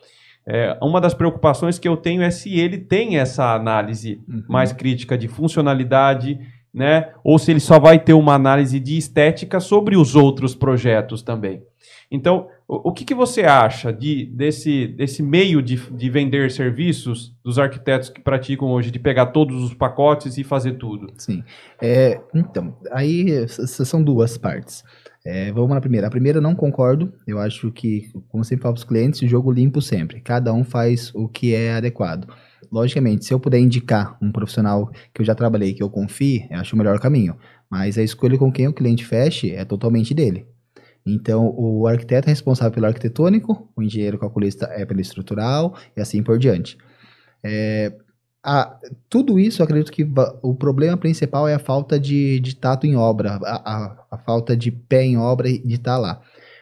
[0.50, 4.42] é, uma das preocupações que eu tenho é se ele tem essa análise uhum.
[4.48, 6.38] mais crítica de funcionalidade
[6.72, 7.12] né?
[7.24, 11.62] Ou se ele só vai ter uma análise de estética sobre os outros projetos também.
[12.10, 17.34] Então, o, o que, que você acha de, desse, desse meio de, de vender serviços
[17.42, 21.12] dos arquitetos que praticam hoje, de pegar todos os pacotes e fazer tudo?
[21.16, 21.42] Sim.
[21.80, 24.84] É, então, aí são duas partes.
[25.24, 26.06] É, vamos na primeira.
[26.06, 27.12] A primeira não concordo.
[27.26, 30.20] Eu acho que, como sempre falo para os clientes, jogo limpo sempre.
[30.20, 32.28] Cada um faz o que é adequado
[32.70, 36.58] logicamente, se eu puder indicar um profissional que eu já trabalhei, que eu confie, eu
[36.58, 37.36] acho o melhor caminho.
[37.70, 40.46] Mas a escolha com quem o cliente feche é totalmente dele.
[41.06, 46.22] Então, o arquiteto é responsável pelo arquitetônico, o engenheiro calculista é pelo estrutural e assim
[46.22, 46.76] por diante.
[47.42, 47.92] É,
[48.44, 48.78] a,
[49.08, 50.06] tudo isso, eu acredito que
[50.42, 54.56] o problema principal é a falta de, de tato em obra, a, a, a falta
[54.56, 56.20] de pé em obra de estar tá lá.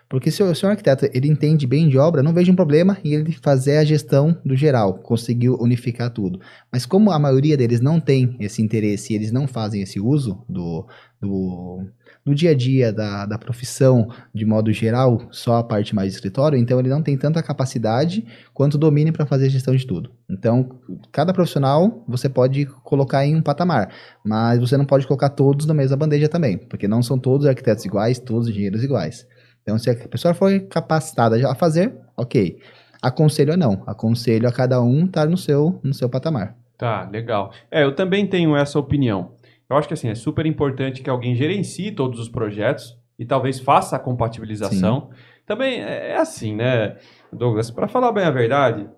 [0.09, 2.97] Porque se o, se o arquiteto ele entende bem de obra, não vejo um problema
[3.05, 6.40] em ele fazer a gestão do geral, conseguir unificar tudo.
[6.71, 10.45] Mas como a maioria deles não tem esse interesse e eles não fazem esse uso
[10.49, 10.87] do,
[11.21, 11.85] do,
[12.25, 16.14] do dia a dia da, da profissão de modo geral, só a parte mais de
[16.14, 20.12] escritório, então ele não tem tanta capacidade quanto domínio para fazer a gestão de tudo.
[20.31, 20.79] Então,
[21.11, 23.92] cada profissional você pode colocar em um patamar,
[24.25, 27.85] mas você não pode colocar todos na mesma bandeja também, porque não são todos arquitetos
[27.85, 29.27] iguais, todos engenheiros iguais.
[29.66, 32.61] Então, se a pessoa foi capacitada a fazer, ok.
[33.02, 33.83] Aconselho não.
[33.85, 36.57] Aconselho a cada um estar no seu, no seu patamar.
[36.79, 37.52] Tá, legal.
[37.68, 39.33] É, eu também tenho essa opinião.
[39.68, 43.59] Eu acho que assim, é super importante que alguém gerencie todos os projetos e talvez
[43.59, 45.09] faça a compatibilização.
[45.11, 45.18] Sim.
[45.44, 46.96] Também é, é assim, né,
[47.33, 47.68] Douglas?
[47.68, 48.88] Para falar bem a verdade,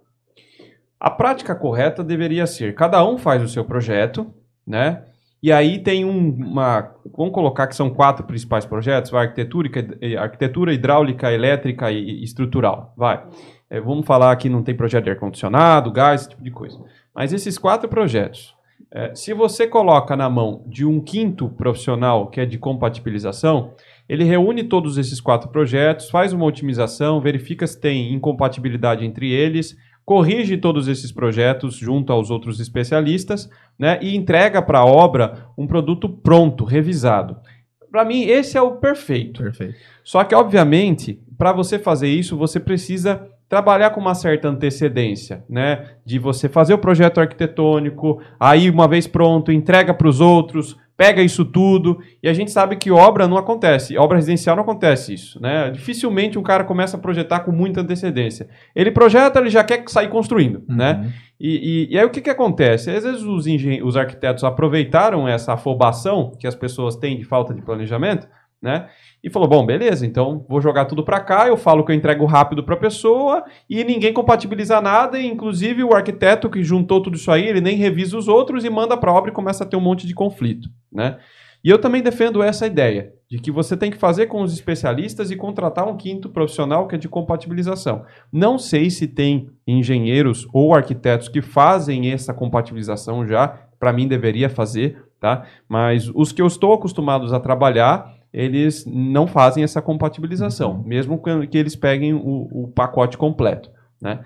[1.01, 4.35] a prática correta deveria ser: cada um faz o seu projeto,
[4.67, 5.05] né?
[5.43, 6.95] E aí tem um, uma.
[7.17, 9.71] Vamos colocar que são quatro principais projetos: vai, arquitetura,
[10.19, 12.93] arquitetura hidráulica, elétrica e, estrutural.
[12.97, 13.25] Vai.
[13.71, 16.79] É, vamos falar que não tem projeto de ar-condicionado, gás, esse tipo de coisa.
[17.15, 18.55] Mas esses quatro projetos,
[18.91, 23.75] é, se você coloca na mão de um quinto profissional que é de compatibilização,
[24.09, 29.77] ele reúne todos esses quatro projetos, faz uma otimização, verifica se tem incompatibilidade entre eles
[30.09, 35.67] corrige todos esses projetos junto aos outros especialistas né, e entrega para a obra um
[35.67, 37.37] produto pronto, revisado.
[37.91, 39.43] Para mim, esse é o perfeito.
[39.43, 39.77] Perfeito.
[40.05, 45.93] Só que, obviamente, para você fazer isso, você precisa trabalhar com uma certa antecedência, né?
[46.05, 51.23] De você fazer o projeto arquitetônico, aí, uma vez pronto, entrega para os outros, pega
[51.23, 55.41] isso tudo, e a gente sabe que obra não acontece, obra residencial não acontece isso,
[55.41, 55.71] né?
[55.71, 58.49] Dificilmente um cara começa a projetar com muita antecedência.
[58.75, 60.75] Ele projeta, ele já quer sair construindo, uhum.
[60.75, 61.13] né?
[61.39, 62.91] E, e, e, aí o que, que acontece?
[62.91, 63.47] Às vezes os,
[63.85, 68.27] os arquitetos aproveitaram essa afobação que as pessoas têm de falta de planejamento,
[68.61, 68.89] né?
[69.23, 72.25] E falou: bom, beleza, então vou jogar tudo para cá, eu falo que eu entrego
[72.25, 77.31] rápido para a pessoa e ninguém compatibiliza nada, inclusive o arquiteto que juntou tudo isso
[77.31, 79.81] aí, ele nem revisa os outros e manda para obra e começa a ter um
[79.81, 81.19] monte de conflito, né?
[81.65, 83.13] E eu também defendo essa ideia.
[83.31, 86.95] de que você tem que fazer com os especialistas e contratar um quinto profissional que
[86.95, 88.05] é de compatibilização.
[88.33, 94.49] Não sei se tem engenheiros ou arquitetos que fazem essa compatibilização já, para mim deveria
[94.49, 95.45] fazer, tá?
[95.69, 100.83] Mas os que eu estou acostumados a trabalhar, eles não fazem essa compatibilização, uhum.
[100.85, 104.21] mesmo que eles peguem o, o pacote completo, né?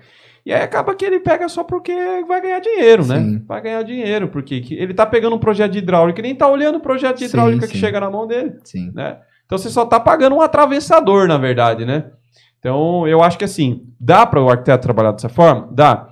[0.45, 1.93] E aí acaba que ele pega só porque
[2.27, 3.17] vai ganhar dinheiro, né?
[3.17, 3.31] sim.
[3.31, 3.41] né?
[3.47, 6.79] Vai ganhar dinheiro, porque ele tá pegando um projeto de hidráulica e nem tá olhando
[6.79, 7.85] o projeto de hidráulica sim, que sim.
[7.85, 8.55] chega na mão dele.
[8.63, 8.91] Sim.
[8.93, 9.17] Né?
[9.45, 12.11] Então você só tá pagando um atravessador, na verdade, né?
[12.59, 15.69] Então eu acho que assim, dá para o arquiteto trabalhar dessa forma?
[15.71, 16.09] Dá.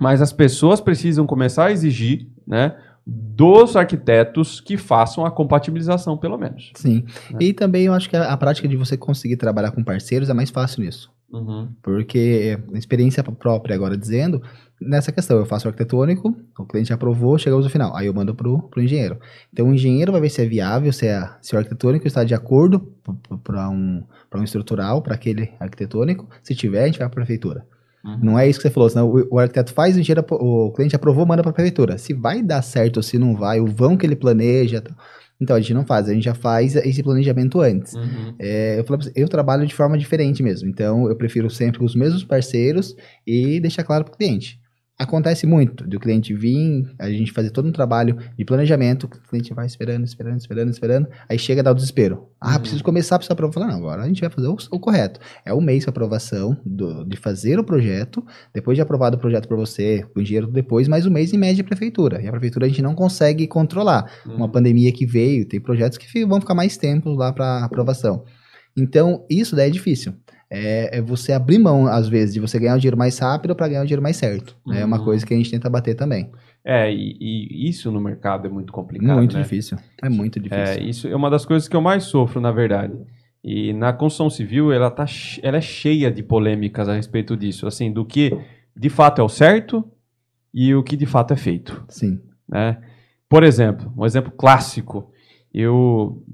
[0.00, 2.76] Mas as pessoas precisam começar a exigir, né?
[3.06, 6.72] Dos arquitetos que façam a compatibilização, pelo menos.
[6.74, 7.04] Sim.
[7.30, 7.38] Né?
[7.40, 10.34] E também eu acho que a, a, prática de você conseguir trabalhar com parceiros é
[10.34, 11.12] mais fácil nisso.
[11.30, 11.68] Uhum.
[11.82, 14.40] Porque, experiência própria agora dizendo,
[14.80, 18.34] nessa questão, eu faço o arquitetônico, o cliente aprovou, chegamos no final, aí eu mando
[18.34, 19.18] pro, pro engenheiro.
[19.52, 22.34] Então o engenheiro vai ver se é viável, se, é, se o arquitetônico está de
[22.34, 22.92] acordo
[23.42, 26.28] para um, um estrutural, para aquele arquitetônico.
[26.42, 27.66] Se tiver, a gente vai para a prefeitura.
[28.04, 28.18] Uhum.
[28.22, 30.94] Não é isso que você falou, senão o, o arquiteto faz, o, engenheiro, o cliente
[30.94, 31.96] aprovou, manda para a prefeitura.
[31.96, 34.82] Se vai dar certo ou se não vai, o vão que ele planeja.
[35.40, 37.94] Então a gente não faz, a gente já faz esse planejamento antes.
[37.94, 38.34] Uhum.
[38.38, 42.22] É, eu, você, eu trabalho de forma diferente mesmo, então eu prefiro sempre os mesmos
[42.22, 42.94] parceiros
[43.26, 44.60] e deixar claro para o cliente.
[44.96, 49.52] Acontece muito do cliente vir, a gente fazer todo um trabalho de planejamento, o cliente
[49.52, 52.28] vai esperando, esperando, esperando, esperando, aí chega a dar o desespero.
[52.40, 52.60] Ah, uhum.
[52.60, 53.66] preciso começar, preciso aprovar.
[53.66, 55.18] Não, agora a gente vai fazer o, o correto.
[55.44, 59.48] É um mês para aprovação do, de fazer o projeto, depois de aprovado o projeto
[59.48, 62.22] para você, o engenheiro depois, mais um mês em média de prefeitura.
[62.22, 64.08] E a prefeitura a gente não consegue controlar.
[64.24, 64.36] Uhum.
[64.36, 68.24] Uma pandemia que veio, tem projetos que vão ficar mais tempo lá para aprovação.
[68.76, 70.14] Então, isso daí é difícil
[70.54, 73.66] é, é, você abrir mão, às vezes, de você ganhar o dinheiro mais rápido para
[73.66, 74.56] ganhar o dinheiro mais certo.
[74.64, 74.72] Uhum.
[74.72, 75.04] É uma uhum.
[75.04, 76.30] coisa que a gente tenta bater também.
[76.64, 79.16] É, e, e isso no mercado é muito complicado.
[79.16, 79.42] Muito né?
[79.42, 79.76] difícil.
[80.00, 80.64] É muito difícil.
[80.64, 82.94] É, isso é uma das coisas que eu mais sofro, na verdade.
[83.42, 85.04] E na construção civil, ela, tá,
[85.42, 87.66] ela é cheia de polêmicas a respeito disso.
[87.66, 88.32] Assim, do que
[88.76, 89.84] de fato é o certo
[90.52, 91.84] e o que de fato é feito.
[91.88, 92.20] Sim.
[92.48, 92.78] Né?
[93.28, 95.10] Por exemplo, um exemplo clássico.
[95.52, 96.24] Eu,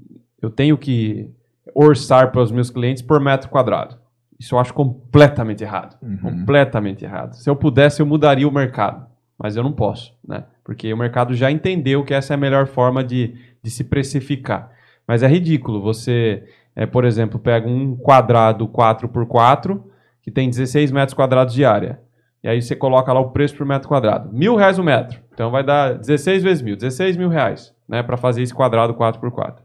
[0.41, 1.27] eu tenho que
[1.73, 4.00] orçar para os meus clientes por metro quadrado.
[4.41, 5.95] Isso eu acho completamente errado.
[6.01, 6.17] Uhum.
[6.17, 7.35] Completamente errado.
[7.35, 9.05] Se eu pudesse, eu mudaria o mercado.
[9.37, 10.45] Mas eu não posso, né?
[10.63, 14.71] Porque o mercado já entendeu que essa é a melhor forma de, de se precificar.
[15.07, 15.79] Mas é ridículo.
[15.83, 16.43] Você,
[16.75, 19.79] é, por exemplo, pega um quadrado 4x4
[20.23, 21.99] que tem 16 metros quadrados de área.
[22.43, 24.33] E aí você coloca lá o preço por metro quadrado.
[24.33, 25.19] Mil reais o metro.
[25.31, 26.75] Então vai dar 16 vezes mil.
[26.75, 28.01] 16 mil reais, né?
[28.01, 29.57] Para fazer esse quadrado 4x4.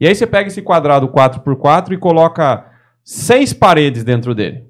[0.00, 2.74] E aí você pega esse quadrado 4x4 e coloca
[3.06, 4.64] seis paredes dentro dele.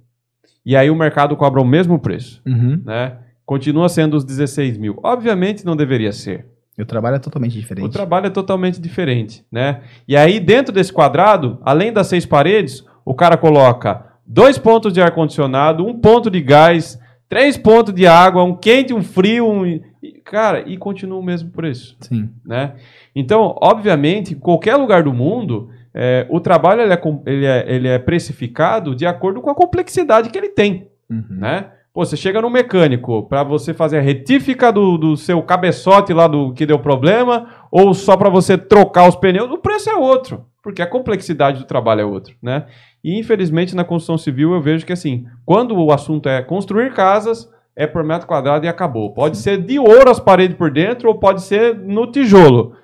[0.65, 2.43] E aí o mercado cobra o mesmo preço.
[2.47, 2.83] Uhum.
[2.85, 3.17] Né?
[3.47, 5.01] Continua sendo os 16 mil.
[5.03, 6.45] Obviamente não deveria ser.
[6.79, 7.87] O trabalho é totalmente diferente.
[7.87, 9.81] O trabalho é totalmente diferente, né?
[10.07, 15.01] E aí, dentro desse quadrado, além das seis paredes, o cara coloca dois pontos de
[15.01, 19.81] ar-condicionado, um ponto de gás, três pontos de água, um quente, um frio, um...
[20.23, 21.97] cara, e continua o mesmo preço.
[22.01, 22.29] Sim.
[22.45, 22.75] Né?
[23.15, 27.89] Então, obviamente, em qualquer lugar do mundo, é, o trabalho ele é, ele, é, ele
[27.89, 31.25] é precificado de acordo com a complexidade que ele tem, uhum.
[31.31, 31.71] né?
[31.95, 36.27] Pô, você chega no mecânico para você fazer a retífica do, do seu cabeçote lá
[36.27, 40.45] do que deu problema, ou só para você trocar os pneus, o preço é outro,
[40.63, 42.67] porque a complexidade do trabalho é outro, né?
[43.03, 47.51] E infelizmente na construção civil eu vejo que assim, quando o assunto é construir casas,
[47.75, 49.15] é por metro quadrado e acabou.
[49.15, 52.75] Pode ser de ouro as paredes por dentro, ou pode ser no tijolo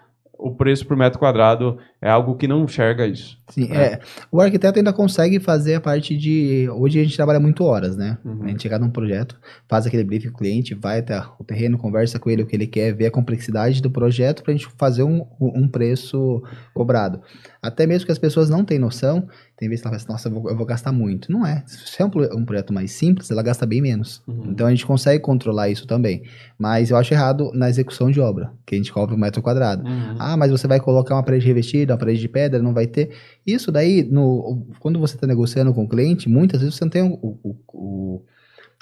[0.43, 3.39] o preço por metro quadrado é algo que não enxerga isso.
[3.49, 3.85] Sim, né?
[3.85, 4.01] é.
[4.31, 6.69] O arquiteto ainda consegue fazer a parte de.
[6.71, 8.19] Hoje a gente trabalha muito horas, né?
[8.25, 8.43] Uhum.
[8.43, 11.79] A gente chega num projeto, faz aquele briefing com o cliente, vai até o terreno,
[11.79, 14.69] conversa com ele o que ele quer, vê a complexidade do projeto para a gente
[14.77, 16.43] fazer um, um preço
[16.75, 17.21] cobrado.
[17.63, 19.29] Até mesmo que as pessoas não têm noção,
[19.63, 21.31] tem vezes que ela fala assim, nossa, eu vou, eu vou, gastar muito.
[21.31, 21.63] Não é.
[21.69, 24.21] Se é um, um, projeto mais simples, ela gasta bem menos.
[24.27, 24.47] Uhum.
[24.49, 26.25] Então a gente consegue controlar isso também.
[26.59, 29.89] Mas eu acho errado na execução de obra, que a gente cobra um metro quadrado.
[29.89, 30.17] Uhum.
[30.19, 33.11] Ah, mas você vai colocar uma parede revestida, uma parede de pedra, não vai ter.
[33.47, 37.03] Isso daí, no, quando você está negociando com o cliente, muitas vezes você não tem
[37.05, 38.23] o, o, o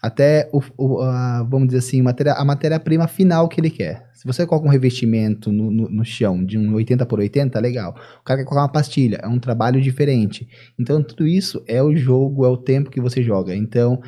[0.02, 4.08] até o, o a, vamos dizer assim, matéria, a matéria-prima final que ele quer.
[4.14, 7.94] Se você coloca um revestimento no, no, no, chão de um 80 por 80, legal.
[8.20, 10.48] O cara quer colocar uma pastilha, é um trabalho diferente.
[10.78, 13.54] Então, tudo isso é o jogo, é o tempo que você joga.
[13.54, 14.00] Então,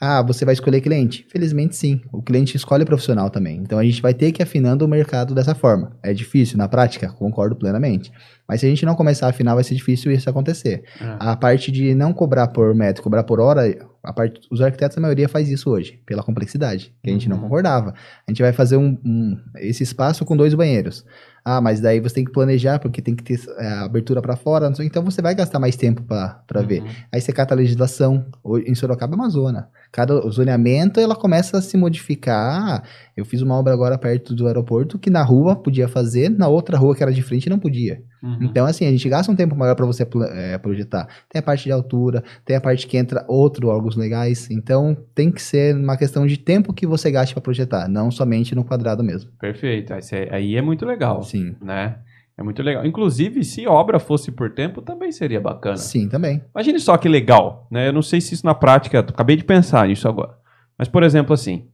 [0.00, 1.24] ah, você vai escolher cliente?
[1.30, 2.00] Felizmente sim.
[2.12, 3.56] O cliente escolhe profissional também.
[3.58, 5.96] Então a gente vai ter que ir afinando o mercado dessa forma.
[6.02, 7.08] É difícil na prática?
[7.12, 8.12] Concordo plenamente.
[8.46, 10.84] Mas se a gente não começar a afinar, vai ser difícil isso acontecer.
[11.00, 11.16] É.
[11.18, 13.62] A parte de não cobrar por metro, cobrar por hora,
[14.02, 17.36] a parte, os arquitetos, a maioria faz isso hoje, pela complexidade, que a gente não
[17.36, 17.42] Uhum.
[17.44, 17.94] concordava.
[18.26, 21.06] A gente vai fazer um, um- esse espaço com dois banheiros.
[21.44, 24.66] Ah, mas daí você tem que planejar, porque tem que ter é, abertura para fora,
[24.68, 26.80] não sei, então você vai gastar mais tempo para ver.
[26.80, 26.88] Uhum.
[27.12, 28.24] Aí você cata a legislação.
[28.66, 29.68] Em Sorocaba é uma zona.
[29.92, 32.82] Cada zoneamento ela começa a se modificar.
[33.16, 36.76] Eu fiz uma obra agora perto do aeroporto que na rua podia fazer, na outra
[36.76, 38.02] rua que era de frente não podia.
[38.22, 38.38] Uhum.
[38.40, 41.06] Então, assim, a gente gasta um tempo maior para você eh, projetar.
[41.28, 44.50] Tem a parte de altura, tem a parte que entra outro órgãos legais.
[44.50, 48.54] Então, tem que ser uma questão de tempo que você gaste para projetar, não somente
[48.54, 49.30] no quadrado mesmo.
[49.38, 49.92] Perfeito.
[50.30, 51.22] Aí é muito legal.
[51.22, 51.54] Sim.
[51.62, 51.96] Né?
[52.36, 52.84] É muito legal.
[52.84, 55.76] Inclusive, se obra fosse por tempo, também seria bacana.
[55.76, 56.42] Sim, também.
[56.52, 57.88] Imagine só que legal, né?
[57.88, 60.34] Eu não sei se isso na prática, acabei de pensar nisso agora.
[60.76, 61.68] Mas, por exemplo, assim,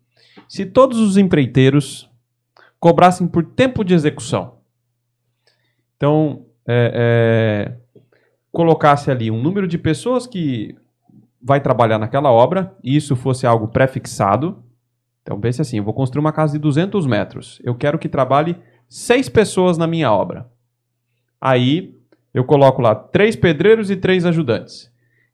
[0.48, 2.08] se todos os empreiteiros
[2.78, 4.60] cobrassem por tempo de execução,
[6.00, 7.76] então, é, é,
[8.50, 10.74] colocasse ali um número de pessoas que
[11.42, 14.64] vai trabalhar naquela obra, e isso fosse algo pré-fixado.
[15.20, 17.60] Então, pense assim, eu vou construir uma casa de 200 metros.
[17.62, 18.56] Eu quero que trabalhe
[18.88, 20.50] seis pessoas na minha obra.
[21.38, 21.94] Aí,
[22.32, 24.90] eu coloco lá três pedreiros e três ajudantes.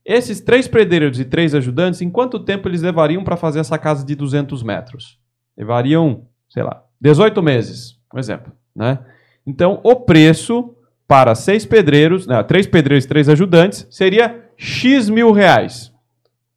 [0.08, 4.06] Esses três pedreiros e três ajudantes, em quanto tempo eles levariam para fazer essa casa
[4.06, 5.18] de 200 metros?
[5.58, 9.00] Levariam, sei lá, 18 meses, um exemplo, né?
[9.44, 10.76] Então, o preço
[11.08, 15.92] para seis pedreiros, né, três pedreiros e três ajudantes, seria X mil reais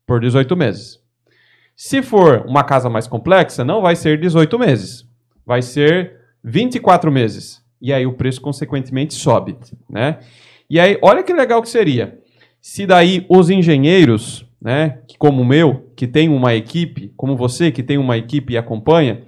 [0.05, 0.99] por 18 meses.
[1.75, 5.07] Se for uma casa mais complexa, não vai ser 18 meses.
[5.43, 7.63] Vai ser 24 meses.
[7.81, 9.57] E aí o preço, consequentemente, sobe.
[9.89, 10.19] Né?
[10.69, 12.19] E aí, olha que legal que seria.
[12.61, 17.83] Se daí os engenheiros, né, como o meu, que tem uma equipe, como você, que
[17.83, 19.23] tem uma equipe e acompanha,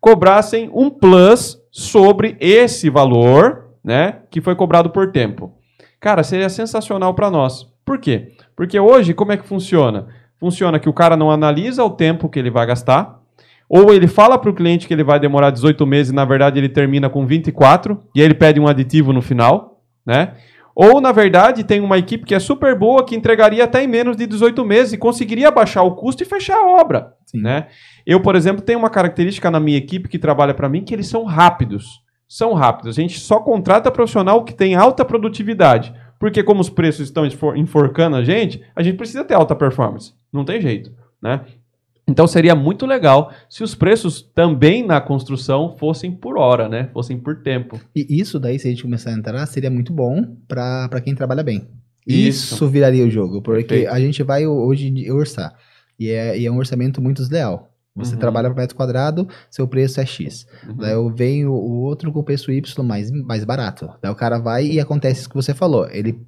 [0.00, 5.54] cobrassem um plus sobre esse valor, né, que foi cobrado por tempo.
[6.00, 7.66] Cara, seria sensacional para nós.
[7.84, 8.32] Por quê?
[8.54, 10.08] Porque hoje, como é que funciona?
[10.38, 13.20] Funciona que o cara não analisa o tempo que ele vai gastar,
[13.68, 16.58] ou ele fala para o cliente que ele vai demorar 18 meses e na verdade
[16.58, 20.34] ele termina com 24 e aí ele pede um aditivo no final, né?
[20.76, 24.14] Ou na verdade tem uma equipe que é super boa que entregaria até em menos
[24.14, 27.40] de 18 meses e conseguiria baixar o custo e fechar a obra, Sim.
[27.40, 27.68] né?
[28.06, 31.08] Eu, por exemplo, tenho uma característica na minha equipe que trabalha para mim que eles
[31.08, 32.02] são rápidos.
[32.28, 32.98] São rápidos.
[32.98, 35.94] A gente só contrata profissional que tem alta produtividade.
[36.18, 40.12] Porque como os preços estão enforcando a gente, a gente precisa ter alta performance.
[40.32, 40.90] Não tem jeito,
[41.22, 41.42] né?
[42.08, 46.88] Então seria muito legal se os preços também na construção fossem por hora, né?
[46.92, 47.80] Fossem por tempo.
[47.94, 51.42] E isso daí, se a gente começar a entrar, seria muito bom para quem trabalha
[51.42, 51.66] bem.
[52.06, 52.54] Isso.
[52.54, 52.68] Isso.
[52.68, 53.92] viraria o jogo, porque Perfeito.
[53.92, 55.52] a gente vai hoje orçar.
[55.98, 57.72] E é, e é um orçamento muito desleal.
[57.96, 58.20] Você Uhum.
[58.20, 60.46] trabalha por metro quadrado, seu preço é X.
[60.68, 60.76] Uhum.
[60.76, 63.88] Daí eu venho o outro com o preço Y mais, mais barato.
[64.00, 65.88] Daí o cara vai e acontece isso que você falou.
[65.90, 66.20] Ele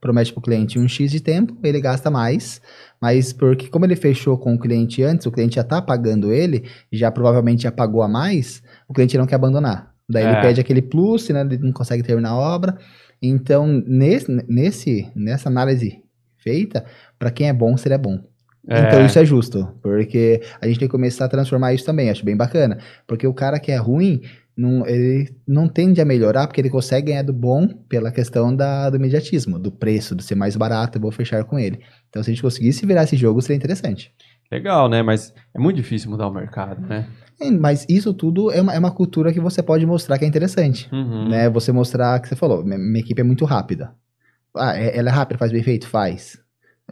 [0.00, 2.60] promete pro cliente um X de tempo, ele gasta mais,
[3.00, 6.64] mas porque como ele fechou com o cliente antes, o cliente já tá pagando ele,
[6.92, 9.92] já provavelmente já pagou a mais, o cliente não quer abandonar.
[10.08, 10.32] Daí É.
[10.32, 12.76] ele pede aquele plus, né, ele não consegue terminar a obra.
[13.22, 16.02] Então, nesse, nesse, nessa análise
[16.38, 16.84] feita,
[17.18, 18.18] para quem é bom, seria bom.
[18.64, 19.06] Então É.
[19.06, 22.36] isso é justo, porque a gente tem que começar a transformar isso também, acho bem
[22.36, 22.78] bacana.
[23.06, 24.20] Porque o cara que é ruim,
[24.56, 28.90] não, ele não tende a melhorar porque ele consegue ganhar do bom pela questão da,
[28.90, 31.80] do imediatismo, do preço, de ser mais barato, eu vou fechar com ele.
[32.08, 34.12] Então se a gente conseguisse virar esse jogo, seria interessante.
[34.50, 35.02] Legal, né?
[35.02, 37.06] Mas é muito difícil mudar o mercado, né?
[37.40, 40.28] É, Mas isso tudo é uma, é uma cultura que você pode mostrar que é
[40.28, 40.88] interessante.
[40.92, 41.28] Uhum.
[41.28, 41.48] Né?
[41.48, 43.94] Você mostrar que você falou, minha, minha equipe é muito rápida.
[44.54, 45.86] Ah, é- ela é rápida, faz bem feito?
[45.86, 46.38] Faz.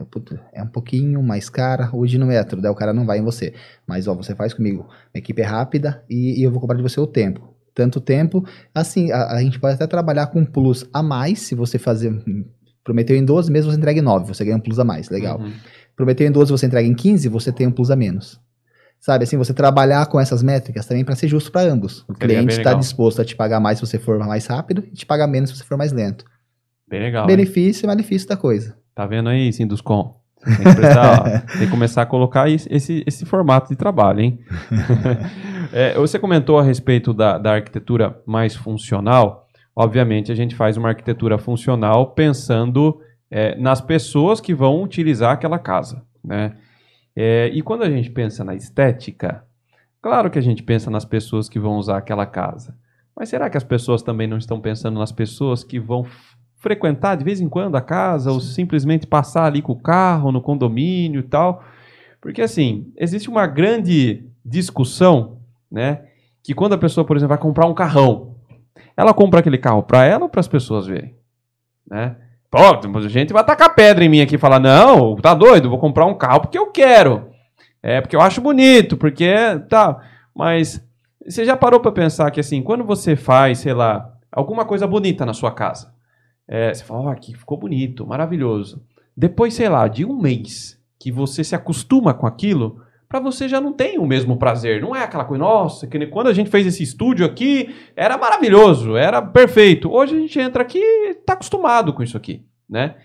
[0.05, 3.23] Puta, É um pouquinho mais cara hoje no metro, daí o cara não vai em
[3.23, 3.53] você.
[3.87, 4.87] Mas ó, você faz comigo.
[5.13, 7.53] Minha equipe é rápida e, e eu vou cobrar de você o tempo.
[7.73, 11.55] Tanto tempo, assim, a, a gente pode até trabalhar com um plus a mais, se
[11.55, 12.13] você fazer.
[12.83, 15.39] Prometeu em 12 meses, você entrega em 9, você ganha um plus a mais, legal.
[15.39, 15.53] Uhum.
[15.95, 18.39] Prometeu em 12, você entrega em 15, você tem um plus a menos.
[18.99, 22.01] Sabe, assim, você trabalhar com essas métricas também para ser justo para ambos.
[22.01, 24.95] O Seria cliente está disposto a te pagar mais se você for mais rápido e
[24.95, 26.25] te pagar menos se você for mais lento.
[26.87, 27.25] Bem legal.
[27.25, 28.75] Benefício e malefício da coisa.
[28.93, 30.19] Tá vendo aí, Sinduscom?
[30.43, 31.23] Tem que, prestar, ó,
[31.57, 34.39] tem que começar a colocar esse, esse, formato de trabalho, hein?
[35.71, 39.47] É, você comentou a respeito da, da arquitetura mais funcional.
[39.75, 42.99] Obviamente, a gente faz uma arquitetura funcional pensando
[43.29, 46.55] é, nas pessoas que vão utilizar aquela casa, né?
[47.15, 49.43] É, e quando a gente pensa na estética,
[50.01, 52.75] claro que a gente pensa nas pessoas que vão usar aquela casa.
[53.15, 56.03] Mas será que as pessoas também não estão pensando nas pessoas que vão
[56.59, 60.41] frequentar de vez em quando a casa ou simplesmente passar ali com o carro no
[60.41, 61.63] condomínio e tal?
[62.21, 65.39] Porque assim, existe uma grande discussão,
[65.71, 66.03] né?
[66.43, 68.35] Que quando a pessoa, por exemplo, vai comprar um carrão,
[68.95, 71.19] ela compra aquele carro para ela ou para as pessoas verem?
[71.89, 72.15] né?
[72.51, 75.79] Pô, a gente vai tacar pedra em mim aqui e falar, não, tá doido, vou
[75.79, 77.29] comprar um carro porque eu quero.
[77.81, 79.33] É, porque eu acho bonito, porque
[79.69, 79.99] tá.
[80.35, 80.83] Mas
[81.25, 85.25] você já parou para pensar que assim, quando você faz, sei lá, alguma coisa bonita
[85.25, 85.93] na sua casa,
[86.51, 88.81] é, você fala, oh, aqui ficou bonito, maravilhoso.
[89.15, 93.61] Depois, sei lá, de um mês que você se acostuma com aquilo, para você já
[93.61, 94.81] não tem o mesmo prazer.
[94.81, 98.97] Não é aquela coisa, nossa, que quando a gente fez esse estúdio aqui, era maravilhoso,
[98.97, 99.91] era perfeito.
[99.91, 102.95] Hoje a gente entra aqui e tá acostumado com isso aqui, né?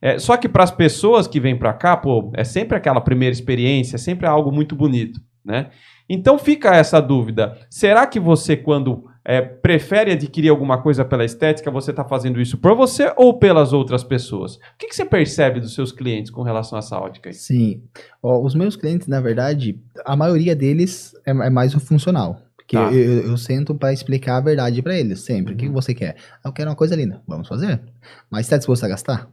[0.00, 3.32] É, só que para as pessoas que vêm para cá, pô, é sempre aquela primeira
[3.32, 5.70] experiência, é sempre algo muito bonito, né?
[6.08, 11.70] Então fica essa dúvida: será que você, quando é, prefere adquirir alguma coisa pela estética,
[11.70, 14.56] você está fazendo isso por você ou pelas outras pessoas?
[14.56, 17.30] O que, que, você percebe dos seus clientes com relação a essa ótica?
[17.30, 17.34] Aí?
[17.34, 17.82] Sim,
[18.22, 22.40] os meus clientes, na verdade, a maioria deles é, é mais o funcional.
[22.56, 22.92] Porque tá.
[22.92, 25.52] eu, eu, sento para explicar a verdade para eles, sempre.
[25.52, 25.54] Uhum.
[25.54, 25.72] O que uhum.
[25.72, 26.16] você quer?
[26.42, 27.20] Eu quero uma coisa linda.
[27.28, 27.80] Vamos fazer.
[28.30, 29.28] Mas está disposto a gastar?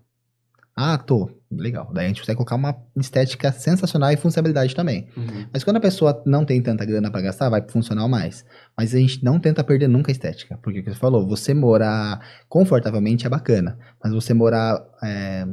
[0.83, 1.29] Ah, tô.
[1.51, 1.91] Legal.
[1.93, 5.07] Daí a gente consegue colocar uma estética sensacional e funcionalidade também.
[5.15, 5.45] Uhum.
[5.53, 8.43] Mas quando a pessoa não tem tanta grana para gastar, vai funcionar mais.
[8.75, 10.57] Mas a gente não tenta perder nunca a estética.
[10.63, 12.19] Porque o que você falou, você morar
[12.49, 13.77] confortavelmente é bacana.
[14.03, 15.45] Mas você morar, é,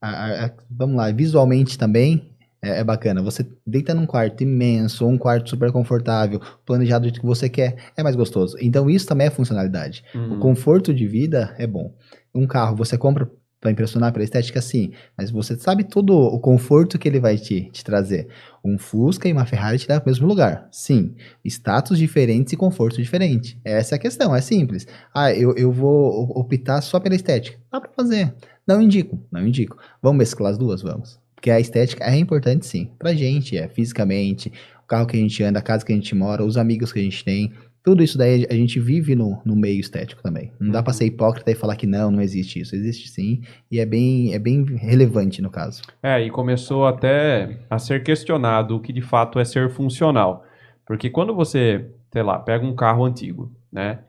[0.00, 3.20] a, a, vamos lá, visualmente também é, é, bacana.
[3.20, 7.48] Você deita num quarto imenso, ou um quarto super confortável, planejado do jeito que você
[7.48, 8.56] quer, é mais gostoso.
[8.58, 10.02] Então isso também é funcionalidade.
[10.14, 10.36] Uhum.
[10.36, 11.92] O conforto de vida é bom.
[12.34, 13.28] Um carro você compra
[13.62, 14.90] para impressionar pela estética, sim.
[15.16, 18.26] Mas você sabe todo o conforto que ele vai te, te trazer.
[18.64, 20.66] Um Fusca e uma Ferrari te dá para o mesmo lugar.
[20.72, 21.14] Sim.
[21.44, 23.56] Status diferentes e conforto diferente.
[23.64, 24.84] Essa é a questão, é simples.
[25.14, 27.56] Ah, eu, eu vou optar só pela estética.
[27.70, 28.34] Dá para fazer.
[28.66, 29.78] Não indico, não indico.
[30.02, 30.82] Vamos mesclar as duas?
[30.82, 31.20] Vamos.
[31.36, 32.90] Porque a estética é importante sim.
[32.98, 34.52] Pra gente, é fisicamente,
[34.82, 36.98] o carro que a gente anda, a casa que a gente mora, os amigos que
[36.98, 37.52] a gente tem.
[37.82, 40.52] Tudo isso daí a gente vive no, no meio estético também.
[40.60, 42.76] Não dá para ser hipócrita e falar que não, não existe isso.
[42.76, 45.82] Existe sim, e é bem, é bem relevante no caso.
[46.02, 50.44] É, e começou até a ser questionado o que de fato é ser funcional.
[50.86, 54.00] Porque quando você, sei lá, pega um carro antigo, né,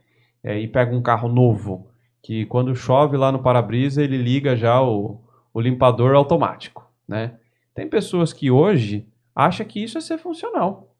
[0.43, 1.87] é, e pega um carro novo,
[2.21, 5.19] que quando chove lá no para-brisa ele liga já o,
[5.53, 7.33] o limpador automático, né?
[7.75, 10.92] Tem pessoas que hoje acham que isso é ser funcional.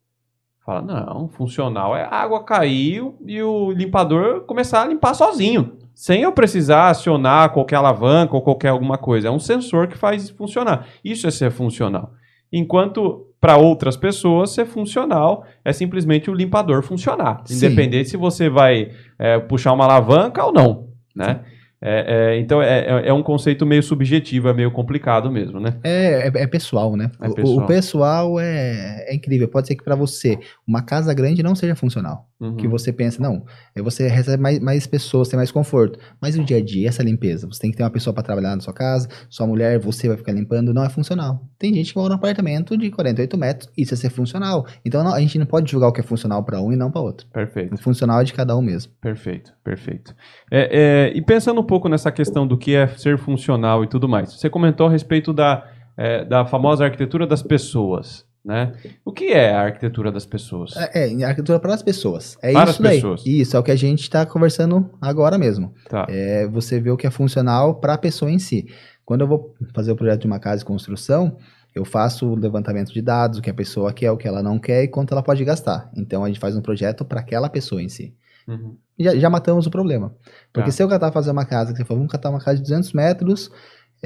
[0.64, 5.76] Fala, não, funcional é a água cair e o limpador começar a limpar sozinho.
[5.94, 9.28] Sem eu precisar acionar qualquer alavanca ou qualquer alguma coisa.
[9.28, 10.86] É um sensor que faz funcionar.
[11.04, 12.12] Isso é ser funcional.
[12.50, 17.42] Enquanto para outras pessoas, ser funcional é simplesmente o limpador funcionar.
[17.44, 17.56] Sim.
[17.56, 20.88] Independente se você vai é, puxar uma alavanca ou não.
[21.14, 21.44] Né?
[21.86, 25.76] É, é, então é, é, é um conceito meio subjetivo, é meio complicado mesmo, né?
[25.84, 27.10] É, é, é pessoal, né?
[27.20, 27.58] É pessoal.
[27.58, 29.46] O, o, pessoal é, é incrível.
[29.48, 32.26] Pode ser que para você uma casa grande não seja funcional.
[32.44, 32.56] Uhum.
[32.56, 33.42] Que você pensa, não,
[33.82, 35.98] você recebe mais, mais pessoas, tem mais conforto.
[36.20, 38.54] Mas o dia a dia, essa limpeza, você tem que ter uma pessoa para trabalhar
[38.54, 41.40] na sua casa, sua mulher, você vai ficar limpando, não é funcional.
[41.58, 44.66] Tem gente que mora num apartamento de 48 metros, isso é ser funcional.
[44.84, 46.90] Então não, a gente não pode julgar o que é funcional para um e não
[46.90, 47.26] para outro.
[47.32, 47.74] Perfeito.
[47.74, 48.92] O funcional é de cada um mesmo.
[49.00, 50.14] Perfeito, perfeito.
[50.50, 54.08] É, é, e pensando um pouco nessa questão do que é ser funcional e tudo
[54.08, 55.66] mais, você comentou a respeito da,
[55.96, 58.26] é, da famosa arquitetura das pessoas.
[58.44, 58.74] Né?
[59.02, 60.76] O que é a arquitetura das pessoas?
[60.76, 62.36] É, é arquitetura para as pessoas.
[62.42, 63.24] É para isso as pessoas.
[63.24, 63.40] Daí.
[63.40, 65.72] Isso, é o que a gente está conversando agora mesmo.
[65.88, 66.06] Tá.
[66.10, 68.66] É você vê o que é funcional para a pessoa em si.
[69.04, 71.38] Quando eu vou fazer o projeto de uma casa de construção,
[71.74, 74.58] eu faço o levantamento de dados, o que a pessoa quer, o que ela não
[74.58, 75.90] quer e quanto ela pode gastar.
[75.96, 78.14] Então a gente faz um projeto para aquela pessoa em si.
[78.46, 78.76] Uhum.
[78.98, 80.14] Já, já, matamos o problema.
[80.52, 80.72] Porque tá.
[80.72, 82.92] se eu catar fazer uma casa, que você falou, vamos catar uma casa de 200
[82.92, 83.50] metros,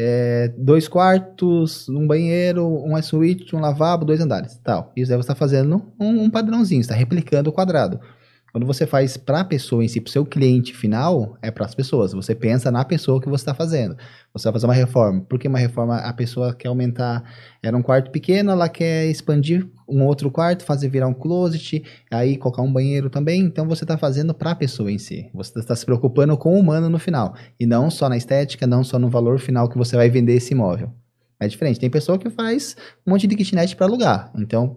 [0.01, 4.92] é, dois quartos, um banheiro, uma suíte, um lavabo, dois andares, tal.
[4.96, 7.99] Isso você está fazendo um, um padrãozinho, está replicando o quadrado.
[8.53, 11.66] Quando você faz para a pessoa em si, para o seu cliente final, é para
[11.66, 12.12] as pessoas.
[12.12, 13.96] Você pensa na pessoa que você está fazendo.
[14.32, 15.20] Você vai fazer uma reforma.
[15.20, 15.96] Por que uma reforma?
[15.96, 17.24] A pessoa quer aumentar.
[17.61, 22.36] Era um quarto pequeno, ela quer expandir um outro quarto, fazer virar um closet, aí
[22.36, 23.41] colocar um banheiro também.
[23.41, 25.30] Então você está fazendo para a pessoa em si.
[25.34, 27.34] Você está se preocupando com o humano no final.
[27.59, 30.53] E não só na estética, não só no valor final que você vai vender esse
[30.53, 30.93] imóvel.
[31.41, 31.78] É diferente.
[31.78, 32.76] Tem pessoa que faz
[33.07, 34.32] um monte de kitnet para alugar.
[34.36, 34.76] Então,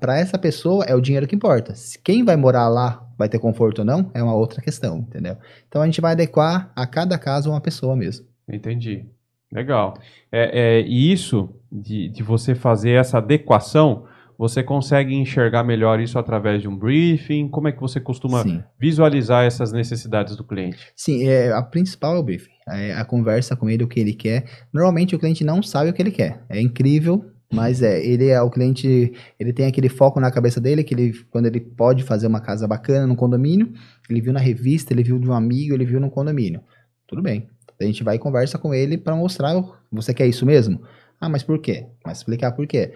[0.00, 1.74] para essa pessoa é o dinheiro que importa.
[2.02, 5.36] Quem vai morar lá vai ter conforto ou não é uma outra questão, entendeu?
[5.68, 8.26] Então a gente vai adequar a cada caso uma pessoa mesmo.
[8.48, 9.04] Entendi.
[9.52, 9.94] Legal.
[10.30, 14.04] É, é, e isso de, de você fazer essa adequação,
[14.42, 17.46] você consegue enxergar melhor isso através de um briefing?
[17.46, 18.60] Como é que você costuma Sim.
[18.76, 20.88] visualizar essas necessidades do cliente?
[20.96, 24.12] Sim, é, a principal é o briefing é, a conversa com ele, o que ele
[24.12, 24.44] quer.
[24.72, 26.42] Normalmente o cliente não sabe o que ele quer.
[26.48, 30.82] É incrível, mas é, ele é o cliente, ele tem aquele foco na cabeça dele,
[30.82, 33.72] que ele, quando ele pode fazer uma casa bacana no condomínio,
[34.10, 36.62] ele viu na revista, ele viu de um amigo, ele viu no condomínio.
[37.06, 37.48] Tudo bem.
[37.80, 39.54] A gente vai e conversa com ele para mostrar,
[39.92, 40.82] você quer isso mesmo?
[41.20, 41.86] Ah, mas por quê?
[42.04, 42.92] Mas explicar por quê.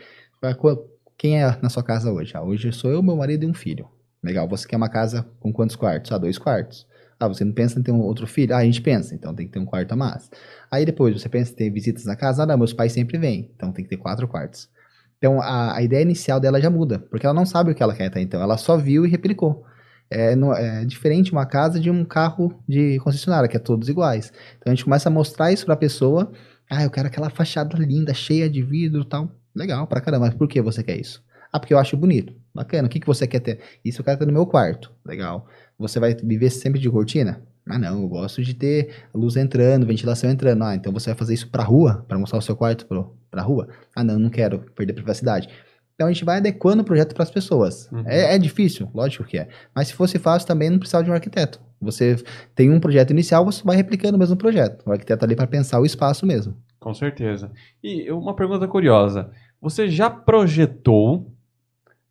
[1.18, 2.32] Quem é na sua casa hoje?
[2.36, 3.88] Ah, hoje sou eu, meu marido e um filho.
[4.22, 6.12] Legal, você quer uma casa com quantos quartos?
[6.12, 6.86] Ah, dois quartos.
[7.18, 8.54] Ah, você não pensa em ter um outro filho?
[8.54, 10.30] Ah, a gente pensa, então tem que ter um quarto a mais.
[10.70, 12.42] Aí depois você pensa em ter visitas na casa?
[12.42, 14.68] Ah, não, meus pais sempre vêm, então tem que ter quatro quartos.
[15.16, 17.94] Então a, a ideia inicial dela já muda, porque ela não sabe o que ela
[17.94, 19.64] quer até então, ela só viu e replicou.
[20.10, 24.32] É, no, é, diferente uma casa de um carro de concessionária, que é todos iguais.
[24.58, 26.30] Então a gente começa a mostrar isso para a pessoa.
[26.70, 29.30] Ah, eu quero aquela fachada linda, cheia de vidro tal.
[29.56, 30.26] Legal, pra caramba.
[30.26, 31.24] Mas por que você quer isso?
[31.50, 32.34] Ah, porque eu acho bonito.
[32.54, 32.86] Bacana.
[32.86, 33.60] O que, que você quer ter?
[33.84, 34.92] Isso eu quero ter no meu quarto.
[35.04, 35.46] Legal.
[35.78, 37.42] Você vai viver sempre de cortina?
[37.68, 40.62] Ah, não, eu gosto de ter luz entrando, ventilação entrando.
[40.62, 43.42] Ah, então você vai fazer isso pra rua, para mostrar o seu quarto pro, pra
[43.42, 43.68] rua?
[43.94, 45.48] Ah, não, não quero perder privacidade.
[45.94, 47.90] Então a gente vai adequando o projeto para as pessoas.
[47.90, 48.04] Uhum.
[48.06, 49.48] É, é, difícil, lógico que é.
[49.74, 51.58] Mas se fosse fácil também não precisava de um arquiteto.
[51.80, 52.16] Você
[52.54, 54.84] tem um projeto inicial, você vai replicando o mesmo projeto.
[54.86, 56.56] O arquiteto tá ali para pensar o espaço mesmo.
[56.78, 57.50] Com certeza.
[57.82, 59.30] E uma pergunta curiosa:
[59.66, 61.34] você já projetou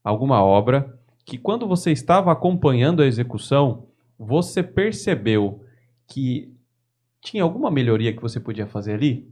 [0.03, 3.87] alguma obra que quando você estava acompanhando a execução,
[4.19, 5.63] você percebeu
[6.05, 6.53] que
[7.21, 9.31] tinha alguma melhoria que você podia fazer ali?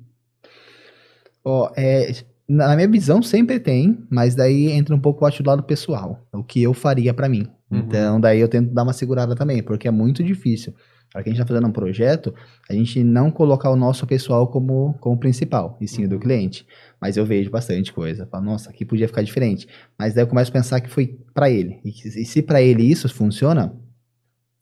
[1.43, 2.13] Oh, é,
[2.47, 6.45] na minha visão sempre tem, mas daí entra um pouco acho do lado pessoal, o
[6.45, 7.45] que eu faria para mim.
[7.69, 7.79] Uhum.
[7.79, 10.73] Então daí eu tento dar uma segurada também, porque é muito difícil.
[11.13, 12.33] Para quem está fazendo um projeto,
[12.67, 16.21] a gente não colocar o nosso pessoal como, como principal, e sim o do uhum.
[16.21, 16.65] cliente.
[16.99, 18.25] Mas eu vejo bastante coisa.
[18.25, 19.67] Falo, nossa, aqui podia ficar diferente.
[19.97, 21.79] Mas daí eu começo a pensar que foi para ele.
[21.85, 23.71] E, e se para ele isso funciona,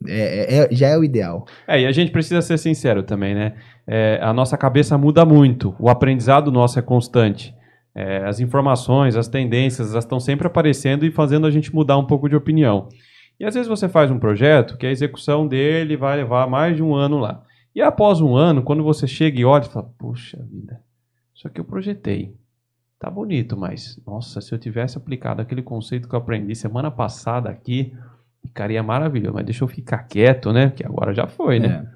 [0.08, 1.45] é, é, é, já é o ideal.
[1.66, 3.54] É, e a gente precisa ser sincero também, né?
[3.88, 7.56] É, a nossa cabeça muda muito, o aprendizado nosso é constante.
[7.95, 12.06] É, as informações, as tendências, elas estão sempre aparecendo e fazendo a gente mudar um
[12.06, 12.88] pouco de opinião.
[13.42, 16.84] E às vezes você faz um projeto que a execução dele vai levar mais de
[16.84, 17.44] um ano lá.
[17.74, 20.80] E após um ano, quando você chega e olha, fala, puxa vida,
[21.34, 22.36] isso aqui eu projetei.
[23.00, 27.50] Tá bonito, mas, nossa, se eu tivesse aplicado aquele conceito que eu aprendi semana passada
[27.50, 27.92] aqui,
[28.46, 29.34] ficaria maravilhoso.
[29.34, 30.70] Mas deixa eu ficar quieto, né?
[30.70, 31.88] Que agora já foi, né?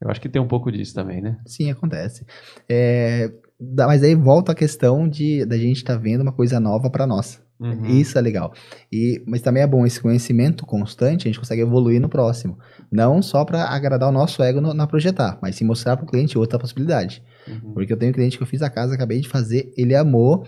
[0.00, 0.04] É.
[0.06, 1.38] Eu acho que tem um pouco disso também, né?
[1.44, 2.24] Sim, acontece.
[2.66, 3.30] É,
[3.60, 7.06] mas aí volta a questão de da gente estar tá vendo uma coisa nova para
[7.06, 7.44] nós.
[7.58, 7.86] Uhum.
[7.86, 8.52] Isso é legal.
[8.92, 12.58] E, mas também é bom esse conhecimento constante, a gente consegue evoluir no próximo.
[12.90, 16.08] Não só para agradar o nosso ego no, na projetar, mas sim mostrar para o
[16.08, 17.22] cliente outra possibilidade.
[17.48, 17.72] Uhum.
[17.72, 20.46] Porque eu tenho um cliente que eu fiz a casa, acabei de fazer, ele amou,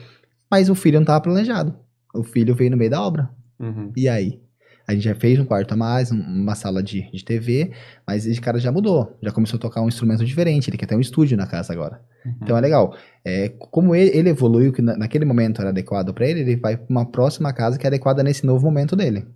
[0.51, 1.75] mas o filho não estava planejado.
[2.15, 3.31] O filho veio no meio da obra.
[3.59, 3.93] Uhum.
[3.97, 4.41] E aí?
[4.89, 7.73] A gente já fez um quarto a mais, uma sala de, de TV,
[8.07, 10.97] mas esse cara já mudou, já começou a tocar um instrumento diferente, ele quer ter
[10.97, 12.01] um estúdio na casa agora.
[12.25, 12.35] Uhum.
[12.43, 12.97] Então é legal.
[13.23, 16.79] É, como ele, ele evoluiu, que na, naquele momento era adequado para ele, ele vai
[16.79, 19.27] para uma próxima casa que é adequada nesse novo momento dele.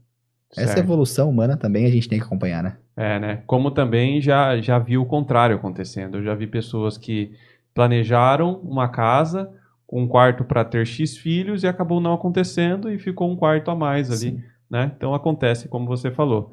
[0.53, 0.71] Certo.
[0.71, 2.77] Essa evolução humana também a gente tem que acompanhar, né?
[2.97, 3.43] É, né?
[3.47, 6.17] Como também já, já vi o contrário acontecendo.
[6.17, 7.33] Eu já vi pessoas que
[7.75, 9.51] planejaram uma casa
[9.87, 13.71] com um quarto para ter X filhos e acabou não acontecendo e ficou um quarto
[13.71, 14.31] a mais ali.
[14.31, 14.52] Sim.
[14.73, 14.91] Né?
[14.97, 16.51] Então acontece, como você falou.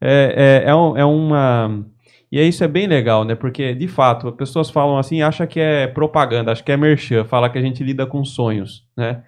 [0.00, 1.86] É, é, é, um, é uma.
[2.32, 3.36] E isso é bem legal, né?
[3.36, 7.24] Porque, de fato, as pessoas falam assim, acha que é propaganda, acha que é merchan,
[7.24, 9.22] fala que a gente lida com sonhos, né?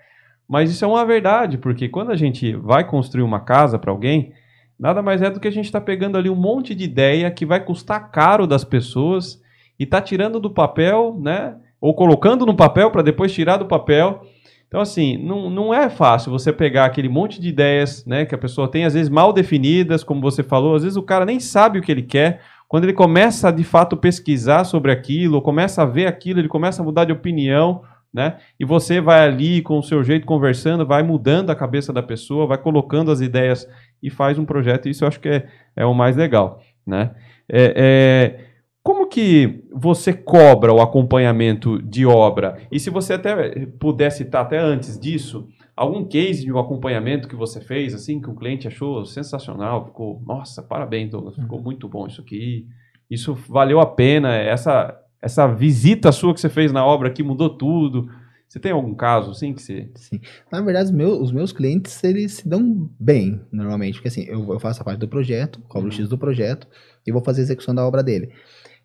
[0.48, 4.32] Mas isso é uma verdade, porque quando a gente vai construir uma casa para alguém,
[4.78, 7.46] nada mais é do que a gente está pegando ali um monte de ideia que
[7.46, 9.40] vai custar caro das pessoas
[9.78, 11.54] e tá tirando do papel, né?
[11.80, 14.26] Ou colocando no papel para depois tirar do papel.
[14.72, 18.38] Então, assim, não, não é fácil você pegar aquele monte de ideias né, que a
[18.38, 21.78] pessoa tem, às vezes mal definidas, como você falou, às vezes o cara nem sabe
[21.78, 22.40] o que ele quer.
[22.66, 26.84] Quando ele começa de fato pesquisar sobre aquilo, começa a ver aquilo, ele começa a
[26.86, 28.38] mudar de opinião, né?
[28.58, 32.46] E você vai ali com o seu jeito conversando, vai mudando a cabeça da pessoa,
[32.46, 33.68] vai colocando as ideias
[34.02, 34.88] e faz um projeto.
[34.88, 37.10] Isso eu acho que é, é o mais legal, né?
[37.46, 38.40] É, é,
[38.82, 42.58] como que você cobra o acompanhamento de obra?
[42.70, 47.36] E se você até pudesse citar até antes disso, algum case de um acompanhamento que
[47.36, 51.64] você fez, assim, que o cliente achou sensacional, ficou, nossa, parabéns, Douglas, ficou uhum.
[51.64, 52.66] muito bom isso aqui,
[53.08, 57.50] isso valeu a pena, essa, essa visita sua que você fez na obra aqui mudou
[57.50, 58.08] tudo.
[58.48, 59.90] Você tem algum caso, assim, que você...
[59.94, 60.20] Sim.
[60.50, 64.46] Na verdade, os meus, os meus clientes, eles se dão bem, normalmente, porque assim, eu,
[64.52, 66.68] eu faço a parte do projeto, cobro o X do projeto,
[67.06, 68.30] e vou fazer a execução da obra dele.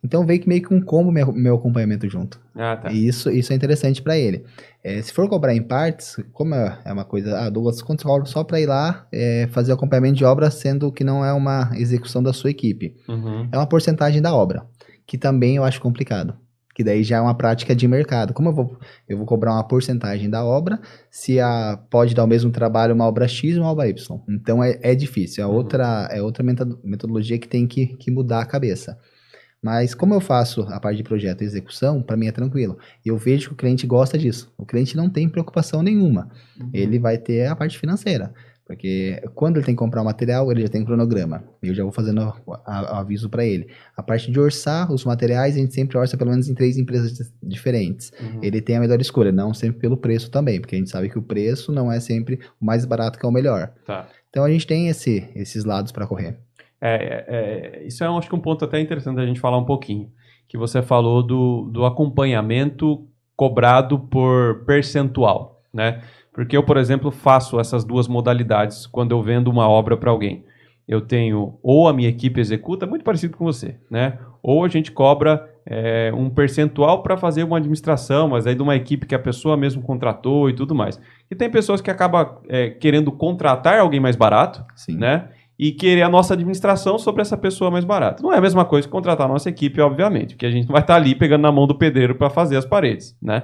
[0.07, 2.39] Então veio que meio que um combo meu, meu acompanhamento junto.
[2.55, 2.89] Ah, tá.
[2.89, 4.45] E isso, isso é interessante para ele.
[4.81, 8.25] É, se for cobrar em partes, como é, é uma coisa, ah, Douglas, quanto cobra
[8.25, 11.71] só para ir lá é, fazer o acompanhamento de obra, sendo que não é uma
[11.75, 12.95] execução da sua equipe.
[13.05, 13.49] Uhum.
[13.51, 14.65] É uma porcentagem da obra,
[15.05, 16.33] que também eu acho complicado.
[16.73, 18.33] Que daí já é uma prática de mercado.
[18.33, 18.77] Como eu vou,
[19.09, 20.79] eu vou cobrar uma porcentagem da obra,
[21.11, 24.21] se a, pode dar o mesmo trabalho uma obra X e uma obra Y.
[24.29, 25.53] Então é, é difícil, é, uhum.
[25.53, 26.45] outra, é outra
[26.81, 28.97] metodologia que tem que, que mudar a cabeça.
[29.67, 32.77] Mas como eu faço a parte de projeto e execução, para mim é tranquilo.
[33.05, 34.49] Eu vejo que o cliente gosta disso.
[34.57, 36.29] O cliente não tem preocupação nenhuma.
[36.57, 36.69] Uhum.
[36.73, 38.33] Ele vai ter a parte financeira.
[38.65, 41.43] Porque quando ele tem que comprar o material, ele já tem um cronograma.
[41.61, 43.67] Eu já vou fazendo o aviso para ele.
[43.97, 47.29] A parte de orçar os materiais, a gente sempre orça pelo menos em três empresas
[47.43, 48.13] diferentes.
[48.21, 48.39] Uhum.
[48.41, 51.19] Ele tem a melhor escolha, não sempre pelo preço também, porque a gente sabe que
[51.19, 53.73] o preço não é sempre o mais barato que é o melhor.
[53.85, 54.07] Tá.
[54.29, 56.37] Então a gente tem esse, esses lados para correr.
[56.81, 57.25] É, é,
[57.81, 60.11] é, isso é, acho que um ponto até interessante a gente falar um pouquinho.
[60.47, 63.05] Que você falou do, do acompanhamento
[63.35, 66.01] cobrado por percentual, né?
[66.33, 70.45] Porque eu, por exemplo, faço essas duas modalidades quando eu vendo uma obra para alguém.
[70.87, 74.19] Eu tenho ou a minha equipe executa, muito parecido com você, né?
[74.41, 78.75] Ou a gente cobra é, um percentual para fazer uma administração, mas aí de uma
[78.75, 81.01] equipe que a pessoa mesmo contratou e tudo mais.
[81.29, 84.97] E tem pessoas que acabam é, querendo contratar alguém mais barato, Sim.
[84.97, 85.27] né?
[85.59, 88.21] E querer a nossa administração sobre essa pessoa mais barata.
[88.21, 90.81] Não é a mesma coisa que contratar a nossa equipe, obviamente, porque a gente vai
[90.81, 93.43] estar ali pegando na mão do pedreiro para fazer as paredes, né?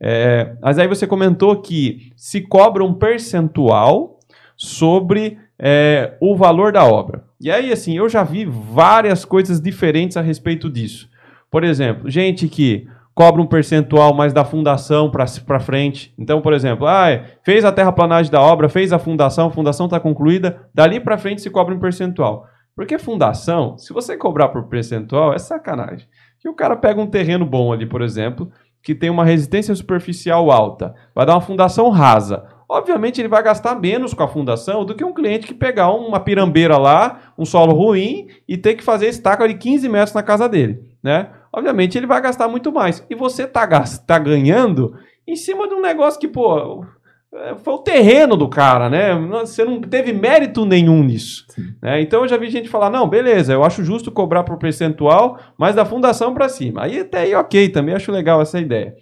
[0.00, 4.18] É, mas aí você comentou que se cobra um percentual
[4.56, 7.24] sobre é, o valor da obra.
[7.38, 11.08] E aí, assim, eu já vi várias coisas diferentes a respeito disso.
[11.50, 12.88] Por exemplo, gente que
[13.20, 16.14] cobra um percentual mais da fundação para frente.
[16.16, 20.00] Então, por exemplo, ah, fez a terraplanagem da obra, fez a fundação, a fundação está
[20.00, 22.46] concluída, dali para frente se cobra um percentual.
[22.74, 26.08] Porque fundação, se você cobrar por percentual, é sacanagem.
[26.38, 28.50] Que o cara pega um terreno bom ali, por exemplo,
[28.82, 32.46] que tem uma resistência superficial alta, vai dar uma fundação rasa.
[32.66, 36.20] Obviamente ele vai gastar menos com a fundação do que um cliente que pegar uma
[36.20, 40.48] pirambeira lá, um solo ruim e ter que fazer estaca de 15 metros na casa
[40.48, 41.28] dele, né?
[41.52, 43.04] Obviamente ele vai gastar muito mais.
[43.10, 43.66] E você tá,
[44.06, 44.94] tá ganhando
[45.26, 46.84] em cima de um negócio que, pô,
[47.32, 49.14] é, foi o terreno do cara, né?
[49.14, 51.46] Você não teve mérito nenhum nisso.
[51.80, 52.00] Né?
[52.02, 55.76] Então eu já vi gente falar: não, beleza, eu acho justo cobrar por percentual, mas
[55.76, 56.82] da fundação para cima.
[56.82, 58.94] Aí até aí, ok, também acho legal essa ideia.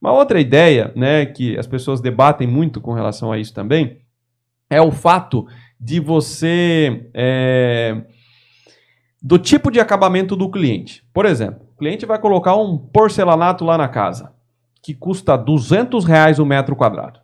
[0.00, 3.98] Uma outra ideia, né, que as pessoas debatem muito com relação a isso também,
[4.70, 5.46] é o fato
[5.80, 7.10] de você.
[7.14, 7.96] É,
[9.20, 11.04] do tipo de acabamento do cliente.
[11.12, 14.32] Por exemplo, cliente vai colocar um porcelanato lá na casa,
[14.82, 17.20] que custa 200 reais o metro quadrado.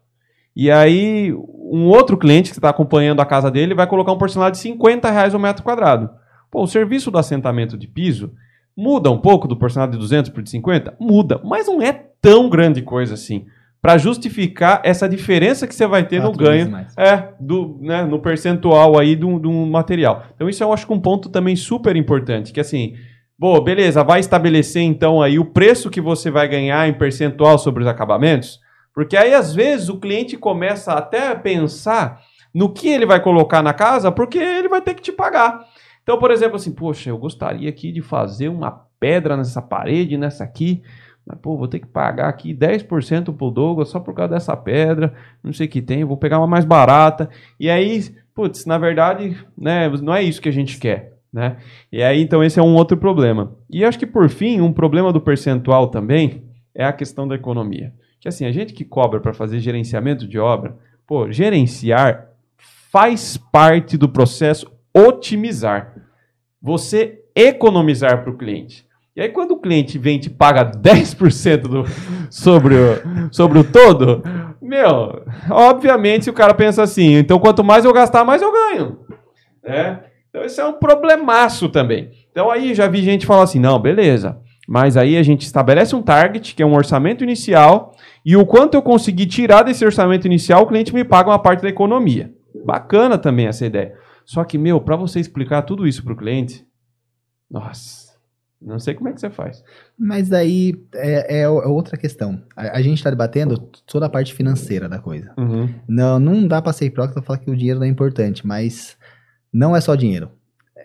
[0.57, 4.57] E aí, um outro cliente que está acompanhando a casa dele vai colocar um porcelanato
[4.57, 6.09] de 50 reais o metro quadrado.
[6.51, 8.33] Pô, o serviço do assentamento de piso
[8.77, 10.95] muda um pouco do porcelanato de 200 para de 50?
[11.01, 13.47] Muda, mas não é tão grande coisa assim.
[13.83, 18.99] Para justificar essa diferença que você vai ter no ganho é, do, né, no percentual
[18.99, 20.25] aí do, do material.
[20.35, 22.95] Então, isso eu acho que um ponto também super importante, que assim,
[23.37, 27.83] Bom, beleza, vai estabelecer então aí o preço que você vai ganhar em percentual sobre
[27.83, 28.61] os acabamentos?
[28.95, 32.21] Porque aí, às vezes, o cliente começa até a pensar
[32.55, 35.67] no que ele vai colocar na casa, porque ele vai ter que te pagar.
[36.05, 40.45] Então, por exemplo, assim, poxa, eu gostaria aqui de fazer uma pedra nessa parede, nessa
[40.45, 40.81] aqui,
[41.27, 45.13] mas, pô, vou ter que pagar aqui 10% pro Douglas só por causa dessa pedra,
[45.43, 47.29] não sei o que tem, vou pegar uma mais barata.
[47.59, 51.59] E aí, putz, na verdade, né, não é isso que a gente quer, né?
[51.93, 53.55] E aí, então, esse é um outro problema.
[53.69, 57.93] E acho que, por fim, um problema do percentual também é a questão da economia
[58.25, 62.31] que assim, a gente que cobra para fazer gerenciamento de obra, pô, gerenciar
[62.91, 64.67] faz parte do processo
[64.97, 65.95] otimizar.
[66.63, 68.87] Você economizar para o cliente.
[69.15, 71.85] E aí, quando o cliente vem e te paga 10% do,
[72.31, 74.23] sobre, o, sobre o todo,
[74.59, 79.01] meu, obviamente o cara pensa assim, então quanto mais eu gastar, mais eu ganho.
[79.63, 80.01] Né?
[80.35, 82.11] Então, esse é um problemaço também.
[82.33, 86.03] Então, aí já vi gente falar assim: não, beleza, mas aí a gente estabelece um
[86.03, 87.95] target, que é um orçamento inicial,
[88.27, 91.63] e o quanto eu conseguir tirar desse orçamento inicial, o cliente me paga uma parte
[91.63, 92.35] da economia.
[92.67, 93.95] Bacana também essa ideia.
[94.25, 96.67] Só que, meu, para você explicar tudo isso para o cliente,
[97.49, 98.15] nossa,
[98.61, 99.63] não sei como é que você faz.
[99.97, 102.43] Mas aí é, é, é outra questão.
[102.57, 103.57] A, a gente está debatendo
[103.87, 105.33] toda a parte financeira da coisa.
[105.39, 105.73] Uhum.
[105.87, 108.97] Não, não dá para ser hipócrita falar que o dinheiro não é importante, mas
[109.55, 110.31] não é só dinheiro.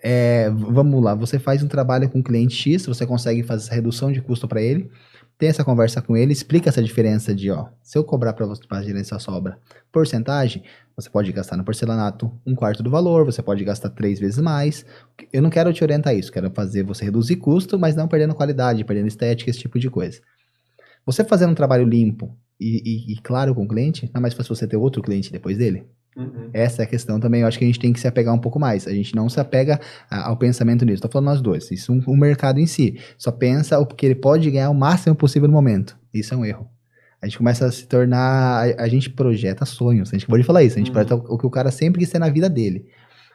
[0.02, 3.76] É, vamos lá, você faz um trabalho com o cliente X, você consegue fazer essa
[3.76, 4.90] redução de custo para ele
[5.40, 8.62] tem essa conversa com ele, explica essa diferença de, ó, se eu cobrar para você
[8.68, 9.58] para gerenciar sua obra
[9.90, 10.62] porcentagem,
[10.98, 14.86] você pode gastar no porcelanato um quarto do valor, você pode gastar três vezes mais.
[15.32, 18.84] Eu não quero te orientar isso, quero fazer você reduzir custo, mas não perdendo qualidade,
[18.84, 20.20] perdendo estética, esse tipo de coisa.
[21.06, 24.34] Você fazendo um trabalho limpo e, e, e claro com o cliente, não é mais
[24.34, 25.86] fácil você ter outro cliente depois dele?
[26.16, 26.50] Uhum.
[26.54, 27.42] Essa é a questão também.
[27.42, 28.88] Eu acho que a gente tem que se apegar um pouco mais.
[28.88, 29.80] A gente não se apega
[30.10, 30.96] ao pensamento nisso.
[30.96, 31.72] Estou falando nós dois.
[31.72, 33.00] Isso um, o mercado em si.
[33.18, 35.98] Só pensa o que ele pode ganhar o máximo possível no momento.
[36.14, 36.70] Isso é um erro.
[37.22, 38.66] A gente começa a se tornar.
[38.78, 40.10] A, a gente projeta sonhos.
[40.10, 40.76] A gente pode falar isso.
[40.76, 40.94] A gente uhum.
[40.94, 42.86] projeta o, o que o cara sempre quis ter na vida dele.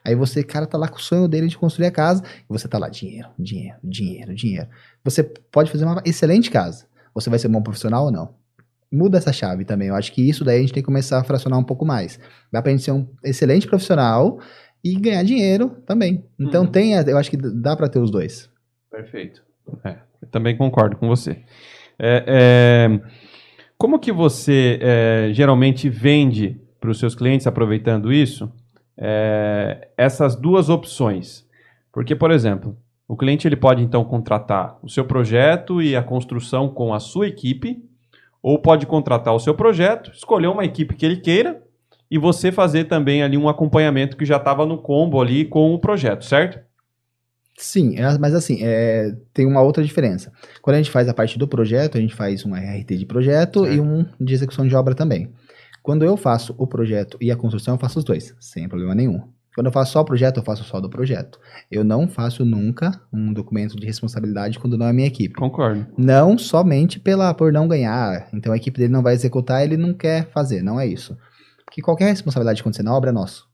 [0.04, 2.68] Aí você, cara, tá lá com o sonho dele de construir a casa, e você
[2.68, 4.68] tá lá, dinheiro, dinheiro, dinheiro, dinheiro.
[5.02, 6.84] Você pode fazer uma excelente casa.
[7.14, 8.34] Você vai ser um bom profissional ou não?
[8.92, 9.88] Muda essa chave também.
[9.88, 12.18] Eu acho que isso daí a gente tem que começar a fracionar um pouco mais.
[12.52, 14.38] Dá pra gente ser um excelente profissional
[14.84, 16.24] e ganhar dinheiro também.
[16.38, 16.70] Então Uhum.
[16.70, 18.48] tem, a- eu acho que dá pra ter os dois.
[18.90, 19.42] Perfeito.
[19.84, 21.38] É, eu também concordo com você.
[21.98, 23.00] É, é,
[23.76, 28.52] como que você é, geralmente vende para os seus clientes, aproveitando isso,
[28.96, 31.44] é, essas duas opções?
[31.92, 32.76] Porque, por exemplo,
[33.08, 37.26] o cliente ele pode então contratar o seu projeto e a construção com a sua
[37.26, 37.82] equipe,
[38.44, 41.62] ou pode contratar o seu projeto, escolher uma equipe que ele queira
[42.10, 45.78] e você fazer também ali um acompanhamento que já estava no combo ali com o
[45.78, 46.60] projeto, certo?
[47.56, 50.30] Sim, é- mas assim, é, tem uma outra diferença.
[50.60, 53.60] Quando a gente faz a parte do projeto, a gente faz um RRT de projeto
[53.64, 53.74] Certo.
[53.76, 55.32] e um de execução de obra também.
[55.82, 59.22] Quando eu faço o projeto e a construção, eu faço os dois, sem problema nenhum.
[59.54, 61.38] Quando eu faço só o projeto, eu faço só do projeto.
[61.70, 65.34] Eu não faço nunca um documento de responsabilidade quando não é minha equipe.
[65.36, 65.86] Concordo.
[65.96, 69.94] Não somente pela por não ganhar, então a equipe dele não vai executar, ele não
[69.94, 71.16] quer fazer, não é isso.
[71.64, 73.48] Porque qualquer responsabilidade de acontecer na obra é nosso.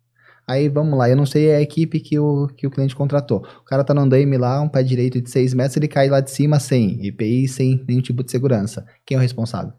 [0.49, 3.47] Aí vamos lá, eu não sei a equipe que o, que o cliente contratou.
[3.61, 6.21] O cara tá no andaime lá, um pé direito de 6 metros, ele cai lá
[6.21, 8.85] de cima sem EPI, sem nenhum tipo de segurança.
[9.07, 9.73] Quem é o responsável?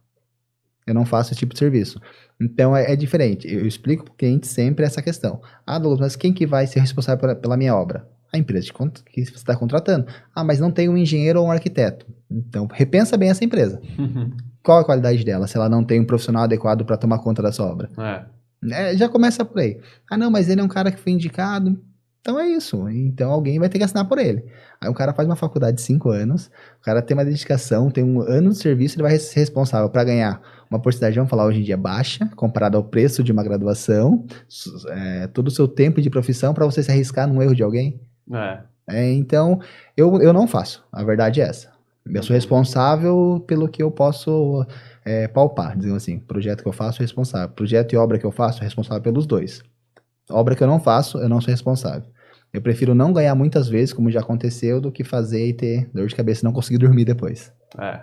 [0.86, 2.00] Eu não faço esse tipo de serviço.
[2.40, 3.52] Então é, é diferente.
[3.52, 5.42] Eu explico pro cliente sempre essa questão.
[5.66, 8.08] Ah, Douglas, mas quem que vai ser responsável pela, pela minha obra?
[8.34, 10.08] A empresa que você está contratando.
[10.34, 12.06] Ah, mas não tem um engenheiro ou um arquiteto.
[12.30, 13.82] Então, repensa bem essa empresa.
[14.64, 17.52] Qual a qualidade dela, se ela não tem um profissional adequado para tomar conta da
[17.52, 17.90] sua obra?
[17.98, 18.26] É.
[18.70, 19.80] É, já começa por aí.
[20.10, 21.82] Ah, não, mas ele é um cara que foi indicado.
[22.22, 22.88] Então é isso.
[22.90, 24.46] Então alguém vai ter que assinar por ele.
[24.80, 28.04] Aí o cara faz uma faculdade de cinco anos, o cara tem uma dedicação, tem
[28.04, 31.60] um ano de serviço, ele vai ser responsável para ganhar uma porcentagem, vamos falar hoje
[31.60, 34.26] em dia, baixa, comparado ao preço de uma graduação,
[34.90, 38.00] é, todo o seu tempo de profissão para você se arriscar num erro de alguém.
[38.32, 38.60] É.
[38.88, 39.60] É, então,
[39.96, 40.84] eu, eu não faço.
[40.92, 41.72] A verdade é essa.
[42.06, 44.66] Eu sou responsável pelo que eu posso
[45.06, 46.20] é, palpar, dizendo assim.
[46.20, 47.50] Projeto que eu faço, responsável.
[47.50, 49.64] Projeto e obra que eu faço, responsável pelos dois.
[50.32, 52.10] Obra que eu não faço, eu não sou responsável.
[52.54, 56.08] Eu prefiro não ganhar muitas vezes, como já aconteceu, do que fazer e ter dor
[56.08, 57.54] de cabeça e não conseguir dormir depois.
[57.80, 58.02] É.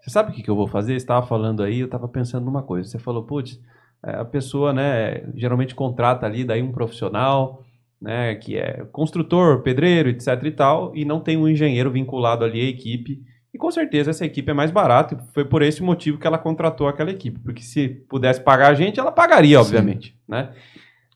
[0.00, 0.92] Você sabe o que, que eu vou fazer?
[0.92, 2.88] Você estava falando aí, eu estava pensando numa coisa.
[2.88, 3.60] Você falou, putz,
[4.04, 7.62] é, a pessoa, né, geralmente contrata ali daí um profissional,
[8.00, 12.60] né, que é construtor, pedreiro, etc e tal, e não tem um engenheiro vinculado ali
[12.60, 13.22] à equipe.
[13.54, 16.38] E com certeza essa equipe é mais barata, e foi por esse motivo que ela
[16.38, 17.38] contratou aquela equipe.
[17.38, 19.64] Porque se pudesse pagar a gente, ela pagaria, Sim.
[19.64, 20.52] obviamente, né?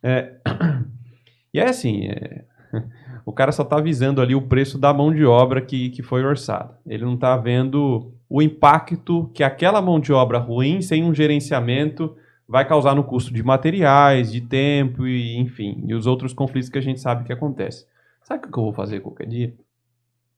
[0.07, 0.35] É,
[1.57, 2.45] E é assim, é,
[3.25, 6.23] o cara só está visando ali o preço da mão de obra que, que foi
[6.23, 6.79] orçada.
[6.87, 12.15] Ele não está vendo o impacto que aquela mão de obra ruim, sem um gerenciamento,
[12.47, 16.77] vai causar no custo de materiais, de tempo e, enfim, e os outros conflitos que
[16.77, 17.87] a gente sabe que acontecem.
[18.23, 19.55] Sabe o que eu vou fazer qualquer dia?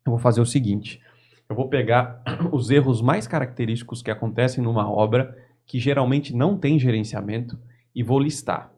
[0.07, 1.03] Eu vou fazer o seguinte:
[1.49, 6.79] eu vou pegar os erros mais característicos que acontecem numa obra que geralmente não tem
[6.79, 7.59] gerenciamento
[7.93, 8.71] e vou listar.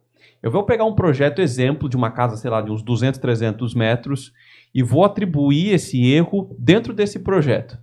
[0.42, 3.74] Eu vou pegar um projeto exemplo de uma casa, sei lá, de uns 200, 300
[3.74, 4.32] metros
[4.74, 7.78] e vou atribuir esse erro dentro desse projeto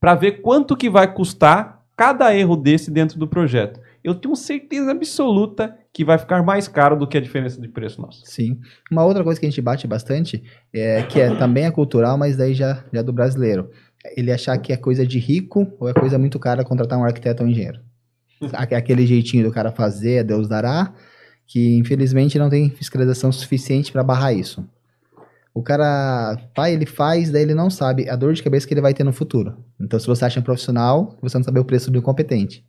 [0.00, 3.80] para ver quanto que vai custar cada erro desse dentro do projeto.
[4.04, 8.00] Eu tenho certeza absoluta que vai ficar mais caro do que a diferença de preço
[8.00, 8.20] nossa.
[8.24, 8.60] Sim.
[8.90, 12.36] Uma outra coisa que a gente bate bastante, é, que é, também é cultural, mas
[12.36, 13.68] daí já, já do brasileiro.
[14.16, 17.42] Ele achar que é coisa de rico ou é coisa muito cara contratar um arquiteto
[17.42, 17.80] ou um engenheiro.
[18.54, 20.94] Aque- Aquele jeitinho do cara fazer, Deus dará,
[21.48, 24.64] que infelizmente não tem fiscalização suficiente para barrar isso.
[25.54, 28.82] O cara vai, ele faz, daí ele não sabe a dor de cabeça que ele
[28.82, 29.56] vai ter no futuro.
[29.80, 32.64] Então, se você acha um profissional, você não sabe o preço do incompetente.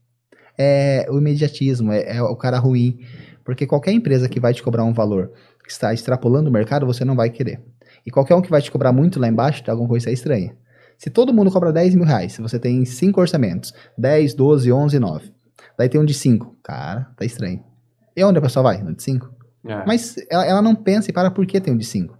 [0.57, 2.99] É o imediatismo, é, é o cara ruim.
[3.43, 5.32] Porque qualquer empresa que vai te cobrar um valor
[5.63, 7.61] que está extrapolando o mercado, você não vai querer.
[8.05, 10.55] E qualquer um que vai te cobrar muito lá embaixo, alguma coisa estranha.
[10.97, 14.99] Se todo mundo cobra 10 mil reais, se você tem 5 orçamentos, 10, 12, 11,
[14.99, 15.32] 9,
[15.77, 17.68] daí tem um de 5, cara, tá estranho.
[18.20, 18.84] E onde a pessoa vai?
[18.84, 19.34] No de 5?
[19.65, 19.86] É.
[19.86, 22.17] Mas ela, ela não pensa e para por que tem um de 5.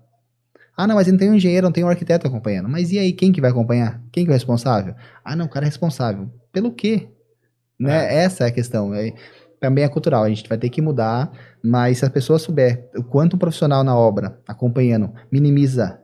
[0.78, 2.70] Ah, não, mas não tem um engenheiro, não tem um arquiteto acompanhando.
[2.70, 4.02] Mas e aí, quem que vai acompanhar?
[4.10, 4.96] Quem que é o responsável?
[5.26, 6.32] Ah, não, o cara é responsável.
[6.54, 7.10] Pelo quê?
[7.78, 8.16] Né?
[8.16, 8.94] Essa é a questão.
[8.94, 9.14] É-
[9.60, 11.30] também é cultural, a gente vai ter que mudar,
[11.62, 16.00] mas se a pessoa souber o quanto um profissional na obra, acompanhando, minimiza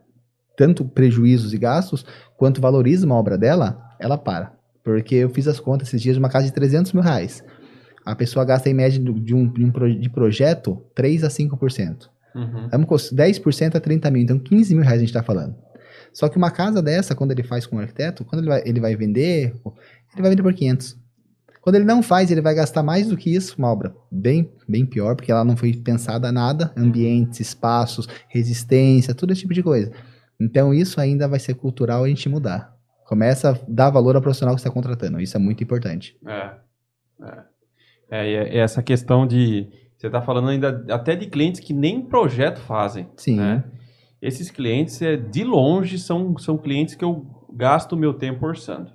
[0.57, 4.51] tanto prejuízos e gastos, quanto valoriza uma obra dela, ela para.
[4.83, 7.41] Porque eu fiz as contas esses dias de uma casa de 300 mil reais.
[8.05, 12.09] A pessoa gasta em média de um, de um pro- de projeto 3 a 5%.
[12.35, 12.67] Uhum.
[12.69, 15.55] Vamos cons- 10% a 30 mil, então 15 mil reais a gente está falando.
[16.13, 18.79] Só que uma casa dessa, quando ele faz com um arquiteto, quando ele vai, ele
[18.79, 19.53] vai vender,
[20.13, 20.97] ele vai vender por 500.
[21.61, 24.85] Quando ele não faz, ele vai gastar mais do que isso, uma obra bem, bem
[24.85, 29.91] pior, porque ela não foi pensada nada, ambientes, espaços, resistência, todo esse tipo de coisa.
[30.39, 32.75] Então isso ainda vai ser cultural a gente mudar.
[33.07, 35.19] Começa a dar valor ao profissional que está contratando.
[35.19, 36.15] Isso é muito importante.
[36.27, 36.51] É.
[37.23, 37.37] É,
[38.09, 39.67] é, é essa questão de.
[39.97, 43.07] Você está falando ainda até de clientes que nem projeto fazem.
[43.15, 43.37] Sim.
[43.37, 43.63] Né?
[44.21, 48.91] Esses clientes, é, de longe, são, são clientes que eu gasto o meu tempo orçando.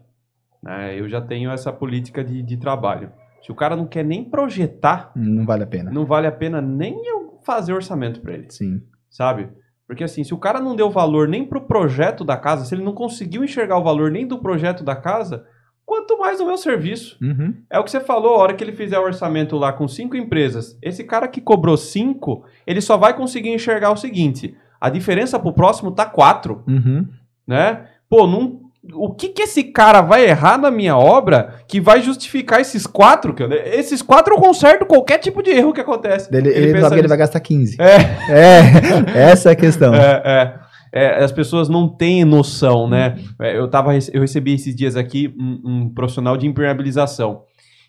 [0.62, 0.98] Né?
[0.98, 3.10] Eu já tenho essa política de, de trabalho.
[3.42, 5.90] Se o cara não quer nem projetar, Não vale a pena.
[5.90, 8.82] não vale a pena nem eu fazer orçamento para ele, Sim.
[9.08, 9.48] sabe?
[9.86, 12.84] Porque assim, se o cara não deu valor nem pro projeto da casa, se ele
[12.84, 15.44] não conseguiu enxergar o valor nem do projeto da casa,
[15.90, 17.16] quanto mais do meu serviço.
[17.20, 17.52] Uhum.
[17.68, 20.16] É o que você falou, a hora que ele fizer o orçamento lá com cinco
[20.16, 25.36] empresas, esse cara que cobrou cinco, ele só vai conseguir enxergar o seguinte: a diferença
[25.36, 27.08] pro próximo tá quatro, Uhum.
[27.44, 27.86] né?
[28.08, 28.60] Pô, não,
[28.94, 33.34] o que que esse cara vai errar na minha obra que vai justificar esses quatro?
[33.34, 36.28] que eu- Esses quatro eu conserto qualquer tipo de erro que acontece.
[36.32, 37.08] Ele, ele, pensa sabe que ele nisso.
[37.08, 37.76] vai gastar 15.
[37.80, 37.96] É.
[38.32, 39.92] É, essa é a questão.
[39.94, 40.54] É, é.
[40.92, 43.16] É, as pessoas não têm noção, né?
[43.40, 47.42] É, eu, tava, eu recebi esses dias aqui um, um profissional de impermeabilização.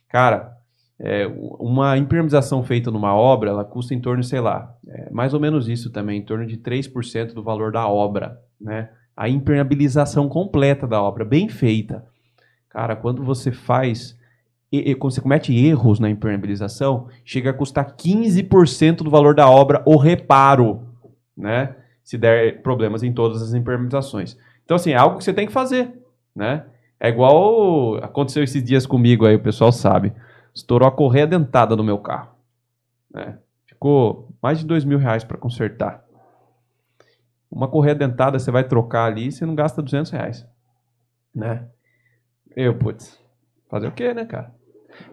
[0.08, 0.52] Cara,
[0.99, 1.26] é,
[1.60, 5.68] uma impermeabilização feita numa obra, ela custa em torno, sei lá, é, mais ou menos
[5.68, 8.89] isso também, em torno de 3% do valor da obra, né?
[9.18, 12.06] A impermeabilização completa da obra, bem feita.
[12.70, 14.16] Cara, quando você faz,
[14.72, 19.49] e- e quando você comete erros na impermeabilização, chega a custar 15% do valor da
[19.49, 20.84] obra o reparo,
[21.36, 21.76] né?
[22.04, 24.38] Se der problemas em todas as impermeabilizações.
[24.66, 25.93] Então, assim, é algo que você tem que fazer,
[26.36, 26.66] né?
[26.99, 30.14] É igual aconteceu esses dias comigo aí, o pessoal sabe.
[30.54, 32.36] Estourou a correia dentada no meu carro.
[33.14, 33.38] né?
[33.66, 36.04] Ficou mais de dois mil reais para consertar.
[37.49, 40.45] Uma correia dentada você vai trocar ali, você não gasta 200 reais.
[41.34, 41.66] Né?
[42.56, 43.20] Eu, putz,
[43.70, 44.54] fazer o quê, né, cara?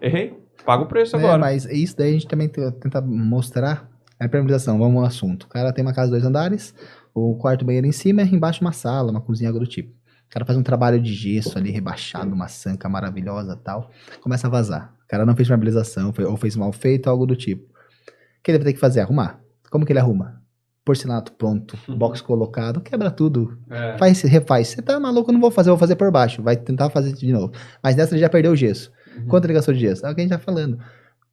[0.01, 1.37] Errei, paga o preço É, agora.
[1.37, 3.88] mas isso daí a gente também te- tenta mostrar
[4.19, 4.77] a impermeabilização.
[4.77, 5.43] Vamos ao assunto.
[5.43, 6.73] O cara tem uma casa de dois andares,
[7.13, 9.91] o quarto banheiro em cima, embaixo uma sala, uma cozinha, algo do tipo.
[9.91, 13.89] O cara faz um trabalho de gesso ali, rebaixado, uma sanca maravilhosa tal.
[14.21, 14.93] Começa a vazar.
[15.03, 17.63] O cara não fez impermeabilização, foi- ou fez mal feito, algo do tipo.
[17.63, 18.99] O que ele vai ter que fazer?
[19.01, 19.39] Arrumar.
[19.71, 20.39] Como que ele arruma?
[20.85, 23.57] Porcelanato pronto, box colocado, quebra tudo.
[23.69, 23.97] É.
[23.97, 24.67] Faz, refaz.
[24.69, 26.41] Você tá maluco, eu não vou fazer, eu vou fazer por baixo.
[26.43, 27.51] Vai tentar fazer de novo.
[27.81, 28.91] Mas nessa ele já perdeu o gesso.
[29.17, 29.27] Uhum.
[29.27, 30.05] Quanto ele gastou de gesso?
[30.05, 30.79] É o que a gente tá falando.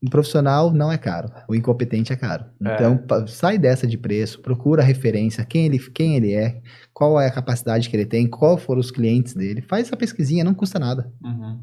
[0.02, 1.30] Um profissional não é caro.
[1.48, 2.44] O incompetente é caro.
[2.64, 2.74] É.
[2.74, 6.60] Então, sai dessa de preço, procura a referência, quem ele, quem ele é,
[6.92, 9.62] qual é a capacidade que ele tem, qual foram os clientes dele.
[9.62, 11.10] Faz essa pesquisinha, não custa nada.
[11.24, 11.58] Uhum.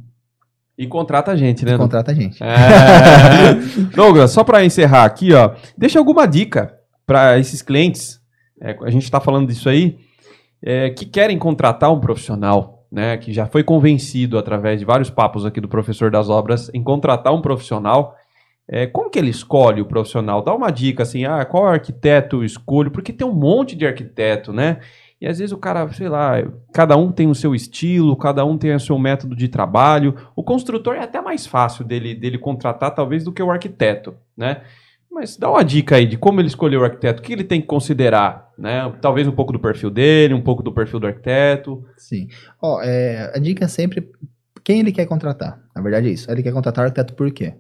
[0.78, 1.76] E contrata a gente, né?
[1.76, 2.42] E contrata a gente.
[2.44, 3.54] É.
[3.96, 6.74] Douglas, só para encerrar aqui, ó, deixa alguma dica
[7.06, 8.20] para esses clientes.
[8.60, 9.98] é, a gente está falando disso aí,
[10.62, 13.18] é, que querem contratar um profissional, né?
[13.18, 17.34] Que já foi convencido através de vários papos aqui do professor das obras em contratar
[17.34, 18.16] um profissional.
[18.76, 20.41] É, como que ele escolhe o profissional?
[20.41, 22.89] Dá uma dica assim, ah, qual arquiteto eu escolho?
[22.89, 24.80] Porque tem um monte de arquiteto, né?
[25.21, 26.43] E às vezes o cara, sei lá,
[26.74, 30.15] cada um tem o seu estilo, cada um tem o seu método de trabalho.
[30.36, 34.61] O construtor é até mais fácil dele, dele contratar, talvez, do que o arquiteto, né?
[35.11, 37.61] Mas dá uma dica aí de como ele escolheu o arquiteto, o que ele tem
[37.61, 38.91] que considerar, né?
[38.99, 41.86] Talvez um pouco do perfil dele, um pouco do perfil do arquiteto.
[41.95, 42.28] Sim.
[42.59, 44.09] Ó, é, a dica é sempre
[44.63, 45.61] quem ele quer contratar.
[45.76, 46.32] Na verdade é isso.
[46.32, 47.53] Ele quer contratar o arquiteto por quê?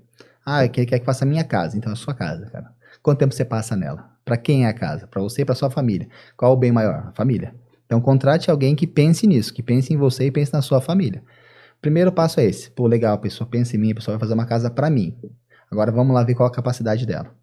[0.45, 1.77] Ah, que ele quer que faça a minha casa.
[1.77, 2.71] Então é a sua casa, cara.
[3.01, 4.09] Quanto tempo você passa nela?
[4.23, 5.07] Para quem é a casa?
[5.07, 6.07] Para você e para sua família.
[6.37, 7.07] Qual o bem maior?
[7.07, 7.53] A família.
[7.85, 11.23] Então contrate alguém que pense nisso, que pense em você e pense na sua família.
[11.81, 12.71] Primeiro passo é esse.
[12.71, 15.15] Pô, legal, a pessoa pensa em mim, a pessoa vai fazer uma casa para mim.
[15.69, 17.35] Agora vamos lá ver qual a capacidade dela.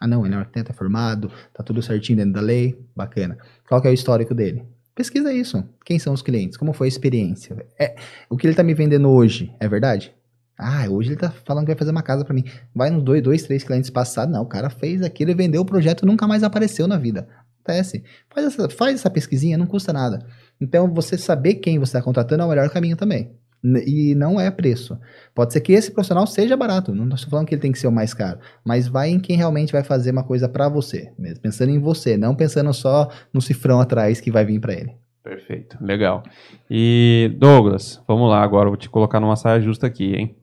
[0.00, 3.36] Ah, não, ele é um arquiteto, é formado, tá tudo certinho dentro da lei, bacana.
[3.68, 4.66] Qual que é o histórico dele?
[4.94, 5.62] Pesquisa isso.
[5.84, 6.56] Quem são os clientes?
[6.56, 7.66] Como foi a experiência?
[7.78, 7.96] É,
[8.30, 10.14] o que ele tá me vendendo hoje é verdade?
[10.58, 12.44] Ah, hoje ele tá falando que vai fazer uma casa para mim.
[12.74, 14.32] Vai nos dois, dois, três clientes passados.
[14.32, 17.28] Não, o cara fez aquilo e vendeu o projeto nunca mais apareceu na vida.
[17.62, 18.02] Acontece.
[18.32, 20.24] Faz essa, faz essa pesquisinha, não custa nada.
[20.60, 23.32] Então, você saber quem você está contratando é o melhor caminho também.
[23.64, 24.98] E não é preço.
[25.34, 26.94] Pode ser que esse profissional seja barato.
[26.94, 28.38] Não estou falando que ele tem que ser o mais caro.
[28.64, 31.12] Mas vai em quem realmente vai fazer uma coisa para você.
[31.18, 34.94] mesmo, Pensando em você, não pensando só no cifrão atrás que vai vir para ele.
[35.22, 36.22] Perfeito, legal.
[36.70, 40.36] E Douglas, vamos lá agora, vou te colocar numa saia justa aqui, hein?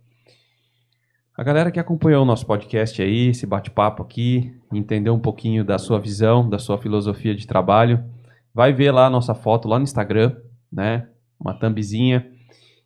[1.36, 5.80] A galera que acompanhou o nosso podcast aí, esse bate-papo aqui, entendeu um pouquinho da
[5.80, 8.04] sua visão, da sua filosofia de trabalho,
[8.54, 10.36] vai ver lá a nossa foto lá no Instagram,
[10.72, 11.08] né?
[11.40, 12.32] Uma thumbzinha.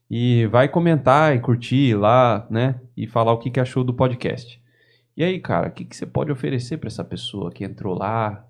[0.09, 2.79] E vai comentar e curtir lá, né?
[2.95, 4.63] E falar o que, que achou do podcast.
[5.17, 8.47] E aí, cara, o que, que você pode oferecer para essa pessoa que entrou lá,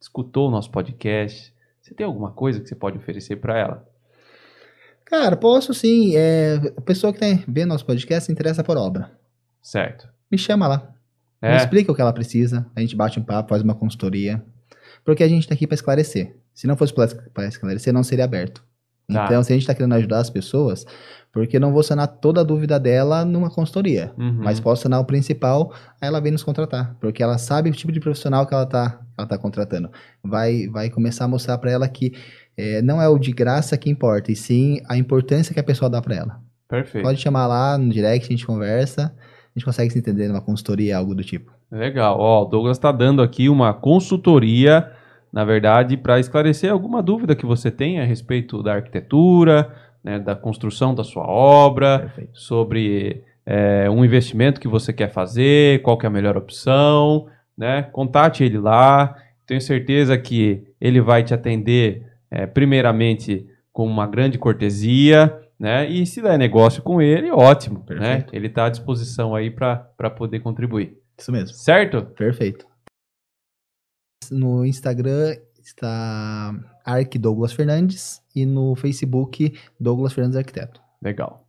[0.00, 1.54] escutou o nosso podcast?
[1.82, 3.89] Você tem alguma coisa que você pode oferecer para ela?
[5.10, 6.14] Cara, posso sim.
[6.16, 9.10] É, a pessoa que tem, vê nosso podcast se interessa por obra.
[9.60, 10.08] Certo.
[10.30, 10.88] Me chama lá.
[11.42, 12.64] Me É, explica o que ela precisa.
[12.76, 14.42] A gente bate um papo, faz uma consultoria.
[15.04, 16.36] Porque a gente tá aqui para esclarecer.
[16.54, 18.62] Se não fosse para esclarecer, não seria aberto.
[19.12, 19.24] Tá.
[19.24, 20.86] Então, se a gente tá querendo ajudar as pessoas,
[21.32, 24.12] porque não vou sanar toda a dúvida dela numa consultoria.
[24.16, 24.34] uhum.
[24.44, 26.94] Mas posso sanar o principal, aí ela vem nos contratar.
[27.00, 29.90] Porque ela sabe o tipo de profissional que ela tá, ela tá contratando.
[30.22, 32.12] Vai, vai começar a mostrar para ela que
[32.60, 35.90] é, não é o de graça que importa, e sim a importância que a pessoa
[35.90, 36.40] dá para ela.
[36.68, 37.04] Perfeito.
[37.04, 40.96] Pode chamar lá no direct, a gente conversa, a gente consegue se entender numa consultoria,
[40.96, 41.50] algo do tipo.
[41.70, 42.18] Legal.
[42.18, 44.90] Ó, o Douglas está dando aqui uma consultoria,
[45.32, 50.34] na verdade, para esclarecer alguma dúvida que você tem a respeito da arquitetura, né, da
[50.34, 52.30] construção da sua obra, Perfeito.
[52.38, 57.82] sobre é, um investimento que você quer fazer, qual que é a melhor opção, né?
[57.82, 59.14] Contate ele lá.
[59.46, 65.88] Tenho certeza que ele vai te atender, é, primeiramente, com uma grande cortesia, né?
[65.88, 67.84] E se der negócio com ele, ótimo, né?
[67.86, 68.34] Perfeito.
[68.34, 70.96] Ele está à disposição aí para poder contribuir.
[71.18, 71.54] Isso mesmo.
[71.54, 72.02] Certo?
[72.02, 72.66] Perfeito.
[74.30, 76.54] No Instagram está
[76.84, 80.80] Arc Douglas Fernandes e no Facebook Douglas Fernandes Arquiteto.
[81.02, 81.46] Legal.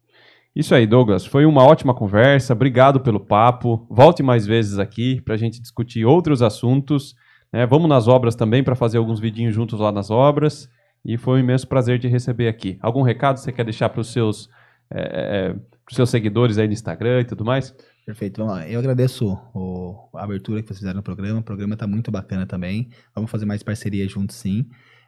[0.53, 1.25] Isso aí, Douglas.
[1.25, 2.53] Foi uma ótima conversa.
[2.53, 3.88] Obrigado pelo papo.
[3.89, 7.15] Volte mais vezes aqui para a gente discutir outros assuntos.
[7.51, 7.65] Né?
[7.65, 10.69] Vamos nas obras também para fazer alguns vidinhos juntos lá nas obras.
[11.03, 12.77] E foi um imenso prazer te receber aqui.
[12.81, 14.47] Algum recado você quer deixar para os seus,
[14.89, 17.73] é, pros seus seguidores aí no Instagram e tudo mais?
[18.05, 18.37] Perfeito.
[18.37, 18.67] Vamos lá.
[18.67, 21.39] Eu agradeço o- a abertura que vocês fizeram no programa.
[21.39, 22.89] O programa está muito bacana também.
[23.15, 24.65] Vamos fazer mais parceria juntos, sim.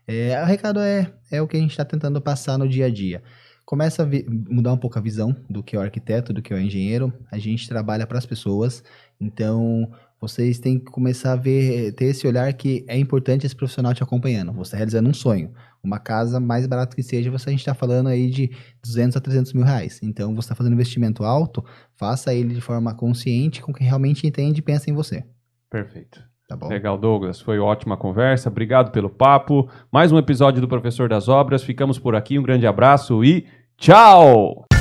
[0.08, 2.90] É, o recado é, é o que a gente está tentando passar no dia a
[2.90, 3.22] dia.
[3.66, 4.08] Começa a
[4.52, 7.14] mudar um pouco a visão do que é o arquiteto, do que é o engenheiro.
[7.32, 8.84] A gente trabalha para as pessoas,
[9.22, 9.90] então
[10.24, 14.02] vocês têm que começar a ver, ter esse olhar que é importante esse profissional te
[14.02, 14.54] acompanhando.
[14.54, 15.52] Você está realizando um sonho.
[15.84, 18.50] Uma casa, mais barata que seja, você, a gente está falando aí de
[18.82, 20.00] 200 a 300 mil reais.
[20.02, 21.62] Então, você está fazendo investimento alto,
[21.96, 25.26] faça ele de forma consciente com quem realmente entende e pensa em você.
[25.70, 26.24] Perfeito.
[26.48, 26.70] Tá bom?
[26.70, 27.42] Legal, Douglas.
[27.42, 28.48] Foi ótima conversa.
[28.48, 29.70] Obrigado pelo papo.
[29.92, 31.64] Mais um episódio do Professor das Obras.
[31.64, 32.40] Ficamos por aqui.
[32.40, 33.46] Um grande abraço e
[33.78, 34.73] tchau!